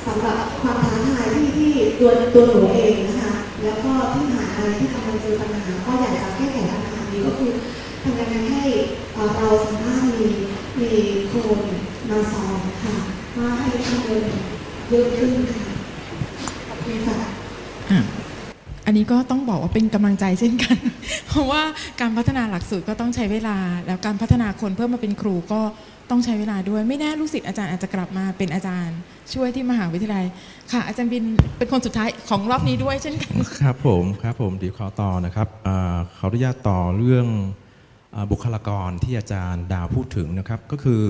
[0.06, 3.34] สำหรับความท้าทายที่ที่ตัวตัวหนูเองนะคะ
[3.64, 7.52] แล้วก็ที่หาอะไรที่กำลังเจอปัญหาก็อยากจะแก้ไขปัญหานี้ก็คือ
[8.04, 8.64] ทำยังไงให้
[9.38, 10.28] เราสามารถมี
[10.80, 10.92] มี
[11.32, 11.60] คน
[12.10, 12.96] มาสอนค่ะ
[13.38, 14.24] ว่าให้ข้อมูล
[14.90, 15.75] เยอะขึ้นค่ะ
[18.86, 20.78] อันนี้ก็ต้องบอกว่าเป็นกำลังใจเช่นกัน
[21.28, 21.62] เพราะว่า
[22.02, 23.58] การพัฒนาหลักสูตรก็ต้องใช้เวลา
[23.88, 25.62] แล้วการพัฒนาคนเพื่อมาเป็นครูก็
[26.10, 28.98] ต้องใช้เวลาด้วย ไม่แน่ลูกศิษย์อาจารย์อาจจะกลับมาเป็นอาจารย์
[29.34, 30.26] ช่วยที่มหาวิทยาลัย
[30.72, 31.24] ค่ะ อาจารย์บิน
[31.58, 35.70] เป็นคนสุดท้ายของรอบนี้ด้วยเช่นกัน ครับผมครับผมเดี๋ยวขอต่อนะครับอ
[36.18, 37.28] ขออนุญาตต่อเรื่อง
[38.32, 41.02] บุคลากรที่อาจารย์ดาวพูดถึงนะครับ ก็คือ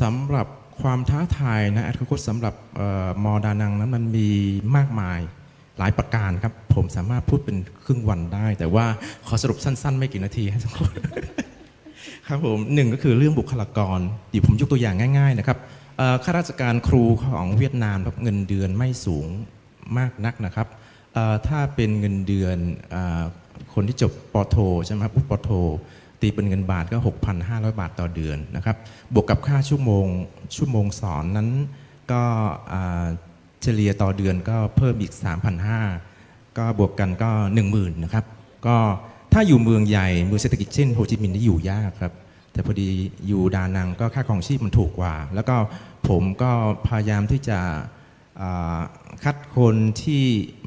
[0.00, 0.46] สำหรับ
[0.82, 4.28] ความท้าทายนะอนาคตสำหรับออมอดานังนั้นมันมี
[4.76, 5.20] มากมาย
[5.78, 8.86] หลายประการครับ ผมสามารถพูดเป็นครึ่งวันได้ แต่ว่า
[9.26, 10.92] ขอสรุปสั้น ๆ ไม่กี่นาทีให้ทุกคน
[12.28, 14.00] ครับผมหนึ่งก็คือเรื่องบุคลากร
[14.30, 15.58] เดี๋ยวผมยกตัวอย่างง่าย ๆ นะครับ
[16.24, 19.26] ข้าราชการครูของเวียดนามรับเงินเดือนไม่สูง
[19.98, 20.68] มากนักนะครับ
[21.48, 22.58] ถ้าเป็นเงินเดือน
[22.94, 22.96] อ
[23.74, 24.56] คนที่จบปโท
[24.86, 25.50] ใช่ไหมครับปโท
[26.20, 26.98] ตีเป็นเงินบาทก็
[27.38, 28.76] 6,500 บาทต่อเดือนนะครับ
[29.14, 30.06] บวกกับค่าชั่วโมง
[30.56, 31.48] ชั่วโมงสอนนั้น
[32.12, 32.22] ก็
[33.62, 35.12] เฉลี่ยต่อเดือนก็เพิ่มอีก
[35.84, 37.30] 3,500 ก็บวกกันก็
[37.68, 38.24] 10,000นะครับ
[38.66, 38.76] ก็
[39.32, 42.12] ถ้าอยู่เมืองใหญ่เมืองเศรษฐกิจเช่นโฮจิมินห์นี่อยู่ยากครับ
[42.52, 42.88] แต่พอดี
[43.26, 45.56] อยู่ดานังก็ค่าครองชีพมันถูกกว่า แล้วก็
[46.08, 46.50] ผมก็
[46.86, 47.58] พยายามที่จะ
[49.24, 50.24] คัดคนที่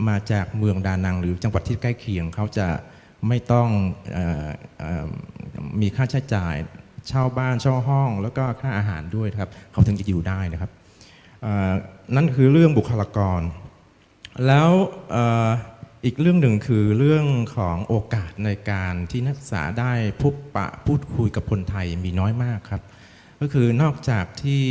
[0.08, 2.68] มาจากเมืองดานังหรือจังหวัดที่ใกล้เคียงเขาจะ
[3.28, 3.70] ไม่ต้อง
[4.16, 4.18] อ
[5.08, 5.08] อ
[5.82, 6.56] มีค่าใช้จ่าย
[7.08, 10.72] เช่าบ้านเช่าห้อง แล้วก็ค่าอาหารด้วยครับเขาถึงจะอยู่ได้นะครับ
[12.16, 13.42] นั่นคือเรื่องบุคลากร
[14.48, 14.70] แล้ว
[15.16, 15.18] อ,
[16.06, 22.82] อีกเรื่องหนึ่งคือเรื่องของโอกาสในการที่นักศึกษาได้พบปะพูดคุยกับคนไทยมีน้อยมากครับ
[23.42, 24.64] ก็คือนอกจากที่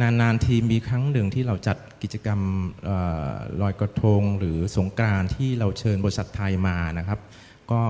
[0.00, 2.40] นานๆทีมีครั้งหนึ่งที่เราจัดกิจกรรม
[2.88, 2.90] อ
[3.30, 7.18] อลอยกระทงหรือสงกรานที่เราเชิญบริษัทไทยมานะครับ
[7.72, 7.82] ก็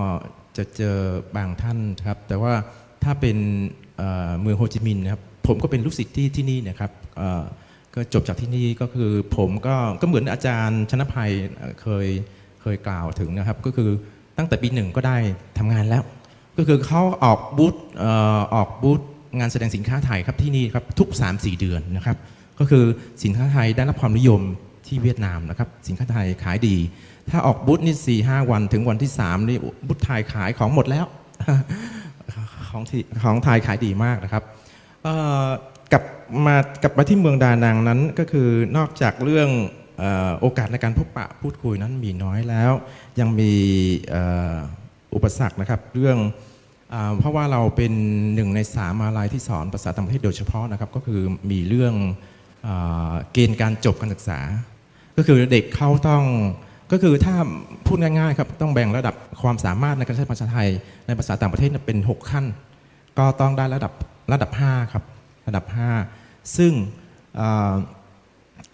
[0.56, 0.98] จะเจอ
[1.36, 2.52] บางท่านครับ แต่ว่า
[3.04, 3.36] ถ้าเป็น
[4.40, 6.90] เมืองโฮจิมินห์นะครับผมก็เป็นลูกศิษย์ที่ที่นี่นะครับ
[7.94, 11.30] ก็จบจากที่นี่ก็คือผมก็ก็เหมือนอาจารย์ชนภัย
[11.80, 12.06] เคย
[12.62, 13.90] เคยกล่าวถึงนะครับ ก็คือ
[14.38, 15.16] ตั้งแต่ปีหนึ่งก็ได้
[15.58, 16.02] ทำงานแล้ว
[16.58, 18.04] ก็คือเขาออกบูธอ
[18.38, 19.00] อออกบูธ
[19.38, 22.16] งานแสดงสินค้าไทยครับที่นี่ครับทุก 3-4 เดือนนะครับ
[22.58, 22.84] ก็คือ
[23.22, 24.40] สินค้าไทยได้รับความนิยม
[24.86, 26.76] ที่เวียดนามนะครับ สินค้าไทยขายดี
[27.30, 31.06] ถ้าออกบูธนี่สี่ห้าวันถึงวันที่3นี่บูธไทยขายของหมดแล้ว
[32.68, 34.42] ของที่ของไทยขายดีมากนะครับ
[35.92, 36.04] กลับ
[36.46, 39.48] มากลับมาที่เมืองดานังนั้นก็คือนอกจากเรื่อง
[40.40, 42.72] โอกาสในการพบปะพูดคุยนั้นมีน้อยแล้ว
[43.20, 43.52] ยังมี
[45.14, 46.18] อุปสรรคนะครับเรื่อง
[47.18, 47.92] เพราะว่าเราเป็น
[48.34, 51.20] หนึ่งในสามมาลายที่สอนภาษาต่างประเทศโดยเฉพาะนะครับก็คือ
[51.50, 51.94] มีเรื่อง
[53.32, 54.40] เกณฑ์การจบการศึกษา
[55.16, 56.24] ก็คือเด็กเขาต้อง
[56.92, 57.34] ก็คือถ้า
[57.86, 60.68] พูดง่ายๆครับต้องแบ่งระดับความสามารถในการใช้ภาษาไทย
[61.06, 62.44] ในภาษาต่างประเทศเป็น 6 ขั้น
[63.18, 63.92] ก็ต้องได้ระดับ
[64.32, 65.04] ระดับ 5 ครับ
[65.46, 65.64] ระดับ
[66.10, 66.72] 5 ซึ่ง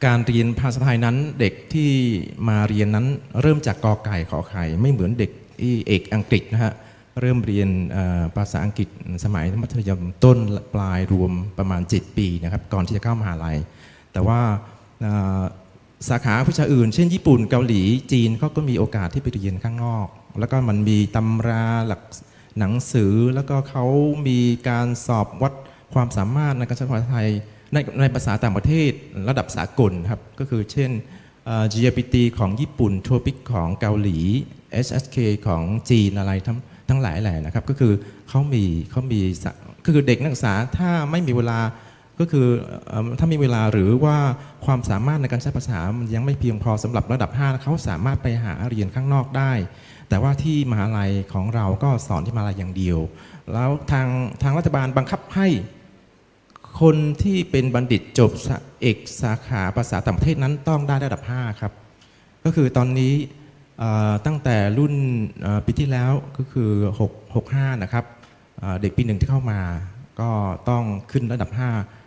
[0.04, 1.90] การเรียนภาษาไทยนั้นเด็กที่
[2.48, 3.06] มาเรียนนั้น
[3.40, 6.72] เริ่มจากกอไก่ขอไข่ไม่เหมือนเด็กที่เอกอังกฤษนะฮะ
[7.20, 7.68] เริ่มเรียน
[8.36, 8.88] ภาษาอังกฤษ
[9.24, 10.38] สมัยมัธยมต้น
[10.74, 13.56] ปลายรวมประมาณ 7 ปีนะครับก่อนที่จะเข้ามหาลัย
[14.12, 14.40] แต่ว่า
[16.08, 17.82] สาขาวิชาอื่น เช่นญี่ปุ่นเกาหลี
[18.12, 20.06] จีนเขาก็มีโอกาสที่ไปเรียนข้างนอก
[20.38, 22.02] แล้วก็มันมีตำราหลัก
[22.58, 23.84] หนังสือแล้วก็เขา
[24.28, 24.38] มี
[24.68, 25.52] การสอบวัด
[25.94, 27.28] ความสามารถในการใช้ภาษาไทย
[27.72, 28.90] ในในภาษาต่างประเทศ
[29.28, 30.90] ระดับสากลครับก็คือเช่น
[31.72, 34.18] GPT ของญี่ปุ่น TOPIK ของเกาหลี
[34.86, 37.92] SSK ของจีนอะไรทั้งทั้งหลายแหล่นะครับ ก็คือ
[38.28, 39.20] เขามีเขามี
[39.84, 41.58] ก็คือเด็กนักศึกษาถ้าไม่มีเวลา
[42.22, 42.48] ก็คือ
[43.18, 44.16] ถ้ามีเวลาหรือว่า
[44.66, 49.52] ความสามารถในการใช้ภาษามันยังไม่เพียงพอสำหรับระดับ 5 เขาสามารถไปหาเรียนข้างนอกได้
[50.08, 52.98] แต่ว่าที่มหาลัยของเราก็สอนที่มหาลัยอย่างเดียว
[53.52, 54.08] แล้วทาง
[54.42, 55.48] ทางรัฐบาลบังคับให้
[56.80, 58.30] คนที่เป็นบัณฑิตจบ
[58.82, 61.72] เอกสาขาภาษาต่างประเทศนั้นต้องได้ระดับ 5 ครับ
[62.44, 63.14] ก็คือตอนนี้
[64.26, 64.94] ตั้งแต่รุ่น
[65.66, 66.70] ปีที่แล้วก็คือ
[67.00, 68.04] 6 65 นะครับ
[68.80, 69.60] เด็กปีหนึ่งที่เข้ามา
[70.20, 70.30] ก็
[70.68, 72.01] ต้องขึ้นระดับ 5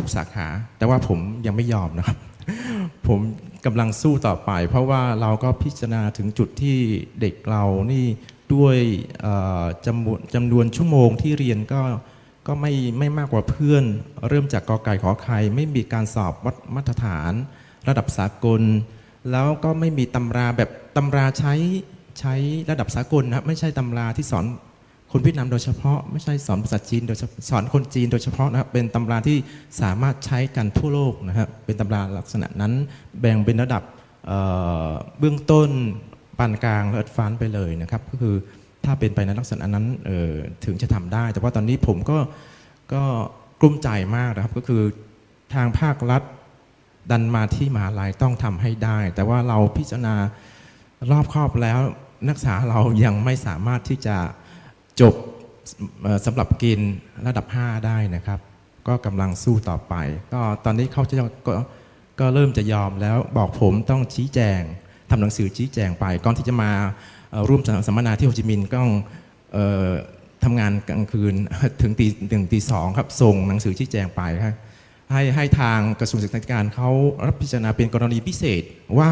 [0.00, 0.48] ทุกสาขา
[0.78, 2.18] แต่ว่าผมยังไม่ยอมนะครับ
[3.08, 3.20] ผม
[3.66, 6.76] กำลังสู้ต่อไป เพราะว่าเราก็พิจารณาถึงจุดที่
[7.20, 8.04] เด็กเรานี่
[8.54, 8.76] ด้วย
[9.86, 11.80] จำนวนจำนวนชั่วโมงที่เรียนก็
[12.46, 13.84] ก็ไม่ไม่มากกว่าเพื่อน
[14.28, 17.32] เริ่มจากกอไก่ขอไข่ไม่มีการสอบวัดมาตรฐาน
[17.88, 18.62] ระดับสากล
[19.30, 21.54] แล้วก็ไม่มีตำราแบบตำราใช้
[22.20, 22.34] ใช้
[22.70, 24.44] ระดับสากลนะครับไม่ใช่ตำราที่สอน
[25.12, 27.18] คนเวียดนามโดยเฉพาะไม่ใช่สอนภาษาจีนโดย
[27.50, 29.38] สอนคนจีนโดยเฉพาะนะครับเป็นตำราที่
[29.80, 32.72] สามารถใช้กันทั่วโลกนะครับเป็นตำราลักษณะนั้น
[33.20, 33.82] แบ่งเป็นระดับ
[35.18, 35.68] เบื้องต้น
[36.38, 38.34] ปานกลางและอัดฟานไปเลยนะครับก็คือ
[38.84, 39.86] ถ้าเป็นไปในลักษณะนั้น
[40.64, 42.18] ถึงจะทำได้ แต่ว่าตอนนี้ผมก็
[42.92, 43.02] ก็
[43.60, 44.82] กลุ้มใจมากนะครับก็คือ
[45.54, 46.22] ทางภาครัฐ
[47.10, 50.14] ดันมาที่มหาลัยต้องทำให้ได้ แต่ว่าเราพิจารณา
[51.10, 51.78] รอบครอบแล้ว
[52.28, 54.16] นักศึกษาเรายังไม่สามารถที่จะ
[55.00, 55.14] จบ
[56.26, 56.94] สำหรับกณฑ์
[57.26, 58.40] ระดับ 5 ได้นะครับ
[58.88, 59.94] ก็กำลังสู้ต่อไป
[60.32, 61.14] ก็ตอนนี้เขาจะ
[61.46, 61.52] ก็
[62.20, 64.60] ก็เริ่มจะยอมแล้วบอกผมต้องชี้แจง
[65.10, 66.70] ทำหนังสือชี้แจงไป ก่อนที่จะมา
[67.48, 68.80] ร่วมสัมมนาที่โฮจิมินห์ก็
[70.44, 71.34] ทำงานกลางคืน
[71.82, 74.54] ถึงตีหนึ่งตีสองครับส่งหนังสือชี้แจงไปครับ
[75.12, 76.90] ให้ให้ทางกระทรวงศึกษาธิการเขา
[77.26, 78.62] รับพิจารณาเป็นกรณีพิเศษ
[78.98, 79.10] ว่า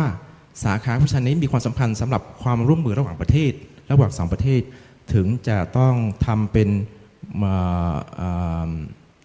[0.64, 3.52] สาขาวิชานี้มีความสำคัญสำหรับความร่วมมือระหว่างประเทศ
[3.90, 4.60] ระหว่างสองประเทศ
[5.14, 5.94] ถึงจะต้อง
[6.26, 6.68] ทำเป็น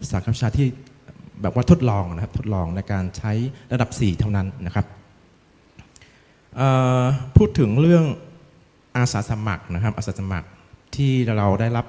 [0.09, 0.67] สาขาวิชาที่
[1.41, 3.31] แบบว่าทดลองนะครับทดลองในการใช้
[3.73, 4.86] ระดับ 4 เท่านั้นนะครับ
[7.38, 8.05] พูดถึงเรื่อง
[8.97, 10.47] อาสาสมัครนะครับอาสาสมัคร
[10.95, 11.86] ที่เราได้รับ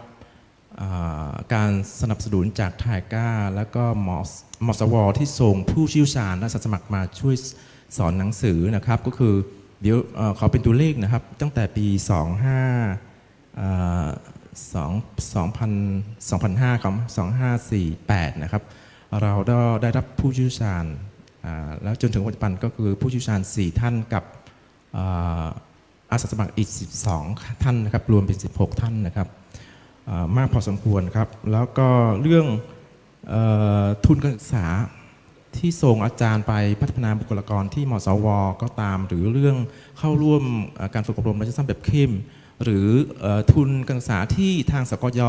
[1.54, 1.70] การ
[2.00, 4.30] สนับสนุนจากไทก้า แล้วก็มอส
[4.66, 7.34] มอสวที่ส่งผู้เชี่ยวชาญและอาสาสมัครมาช่วย
[7.96, 9.34] สอนหนังสือนะครับ ก็คือ
[9.82, 9.96] เดี๋ยว
[10.36, 11.86] เขอเป็นตัวเลขนะครับ ตั้งแต่ปี
[12.72, 13.13] 25
[14.72, 14.92] สอง
[15.34, 15.72] สองพัน
[16.28, 18.62] สองพันห้าครับสองห้าสี่แปดนะครับ
[19.22, 20.84] เราได้ได้รับผู้เชี่ยวชาญ
[21.82, 24.24] แล้วจนถึงปัจจุบันก็คือผู้เชี่ยวชาญ 4 ท่านกับ
[26.10, 26.70] อาสาสมัครอีก
[27.16, 29.28] 12 ท่านนะครับรวมเป็น 16 ท่านนะครับ
[30.36, 31.88] มากพอสมควรครับ แล้วก็
[32.20, 32.46] เรื่อง
[33.32, 33.36] อ
[33.84, 34.66] อทุนการศึกษา
[35.56, 38.26] ที่ส่งอาจารย์ไปพัฒนาบุคลากรที่มสว
[38.62, 39.56] ก็ตาม หรือเรื่อง
[39.98, 40.42] เข้าร่วม
[40.94, 42.12] การฝึกอบรมระยะสั้นแบบเข้ม
[42.62, 42.88] หรือ
[43.52, 45.22] ทุนการศึกษาที่ทางสกย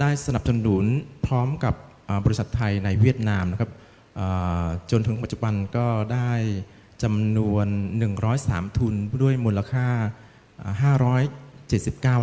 [0.00, 0.84] ได้สนับสนุน
[1.26, 1.74] พร้อมกับ
[2.24, 3.70] บริษัทไทยในเวียดนามนะครับ
[4.90, 6.32] จนถึงปัจจุบันก็ได้
[7.02, 7.66] จำนวน
[8.22, 9.88] 103 ทุนด้วยมูลค่า
[10.62, 10.96] อ่า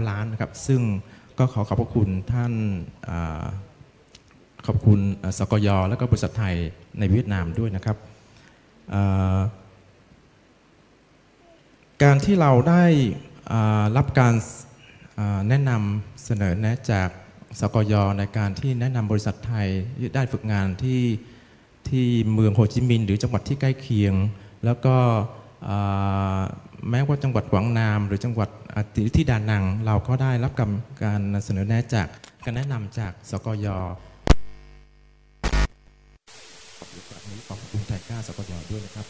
[0.01, 0.81] 579 ล้านนะครับ ซึ่ง
[1.39, 2.53] ก็ขอขอบพระคุณท่าน
[4.65, 4.99] ขอบคุณ
[5.37, 6.55] สกยและก็บริษัทไทย
[6.99, 7.97] ในเวียดนามด้วยนะครับ
[12.03, 12.83] การที่เราได้
[13.97, 14.33] รับการ
[15.49, 17.09] แนะนำเสนอแนะจาก
[17.59, 19.67] สกยในการที่แนะนำบริษัทไทย
[19.97, 21.03] ที่ได้ฝึกงานที่
[21.89, 24.13] ที่เมืองโฮจิมินห์หรือจังหวัดที่ใกล้เคียง
[24.65, 24.95] แล้วก็
[26.89, 28.83] แม้ว่าจังหวัดกวางนาม หรือจังหวัดอ่า
[29.15, 30.51] ที่ดานัง เราก็ได้รับ
[31.03, 32.07] การเสนอแนะจาก
[32.45, 33.77] การแนะนำจากสกยอ
[37.29, 39.07] นี้ขอบคุณไทยก้าสกยด้วยนะครับ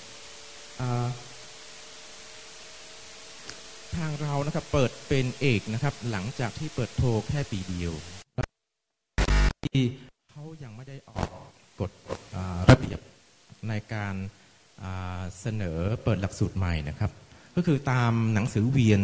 [3.98, 7.94] ทางเรานะครับเปิดเป็นเอกนะครับ หลังจากที่เปิดโทรแค่ปีเดียว
[9.66, 9.84] ที่
[10.30, 11.28] เขายังไม่ได้ออก
[11.80, 11.92] กฎ
[12.70, 13.00] ระเบียบ
[13.70, 14.16] ในการ
[15.40, 17.12] เสนอเปิดหลักสูตรใหม่นะครับ
[17.56, 19.02] ก็คือตามหนังสือเวียน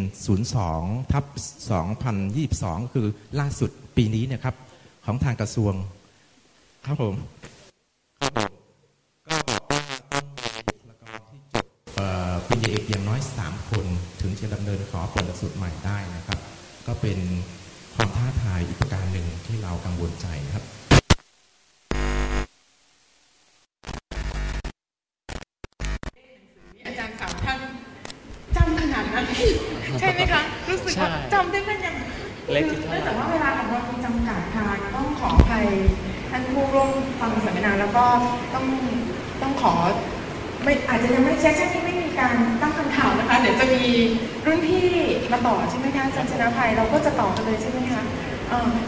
[0.55, 1.25] 02 ทับ
[2.05, 3.07] 2022ก็คือ
[3.39, 4.55] ล่าสุดปีนี้นะครับ
[5.05, 5.73] ของทางกระทรวง
[6.85, 7.15] ครับผม
[8.19, 8.51] ครับผม
[9.27, 9.81] ก็บอกว่า
[10.11, 13.87] ต้องมีบุคลากรที่จบเปริญญาเอกอย่างน้อย 3 คน
[14.21, 16.39] ถึงจะดำเนินขอเปิดหลักสูตรใหม่ได้นะครับ
[16.87, 17.19] ก็เป็น
[17.95, 20.65] ความท้าทายอีกประการหนึ่งที่เรากังวลใจนะครับ
[26.85, 27.59] อาจารย์สามท่าน
[28.55, 29.25] จำขนาดนั้น
[29.99, 35.65] ใช่ไหมคะ รู้สึกว่าใช่จำได้แม่นยำเล็กคืที่อเท่าไหร่เนื่องจากว่าเวลาของเรามีจำกัดค่ะต้องขออภัย
[36.29, 36.89] ท่านผู้ร่วม
[37.19, 38.05] ฟังสัมมนาแล้วก็
[38.53, 38.65] ต้อง
[39.41, 39.73] ต้องขอ
[40.63, 43.83] ไม่อาจจะยังไม่เช็คช่วงนี้ไม่มีการตั้งคำถามนะคะ เดี๋ยวจะมี
[44.45, 44.87] รุ่นพี่
[45.31, 48.01] มาต่อใช่ไหมคะอาจารย์ชนะภัยเราก็จะต่อกันเลยใช่ไหมคะ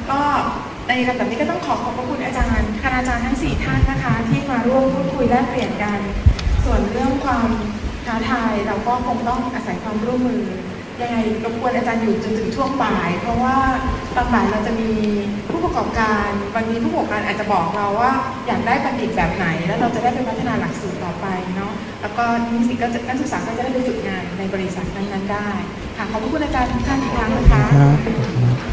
[0.10, 0.20] ก็
[0.88, 6.00] ในลำดับนี้ก็ต้องขอขอบพระคุณอาจารย์คณาจารย์ทั้งสี่ท่านนะคะ ที่มาร่วมพูดคุยแลกเปลี่ยนกัน
[6.66, 7.50] ส่วนเรื่องความ
[8.06, 10.44] ท้าทายเราก็คงต้องอาศัยความร่วมมือ
[11.04, 13.58] ยังไงรบกวนอาจารย์อยู่จนถึงช่วงบ่าย เพราะว่า
[14.16, 14.92] ตอนบ่ายเราจะมี
[15.52, 18.12] ผู้ประกอบการบางทีผู้ประกอบการอาจจะบอกเราว่า
[18.48, 25.50] อยากได้บัณฑิตแบบไหน แล้วเราจะได้ไปพัฒนาหลักสูตรต่อไปเนาะแล้วก็นิสิตก็จะนักศึกษาก็จะได้ไปฝึกงานในบริษัทนั้นๆได้
[25.98, 28.71] ค่ะขอบพระคุณอาจารย์ทุกท่านอีกครั้งนะคะ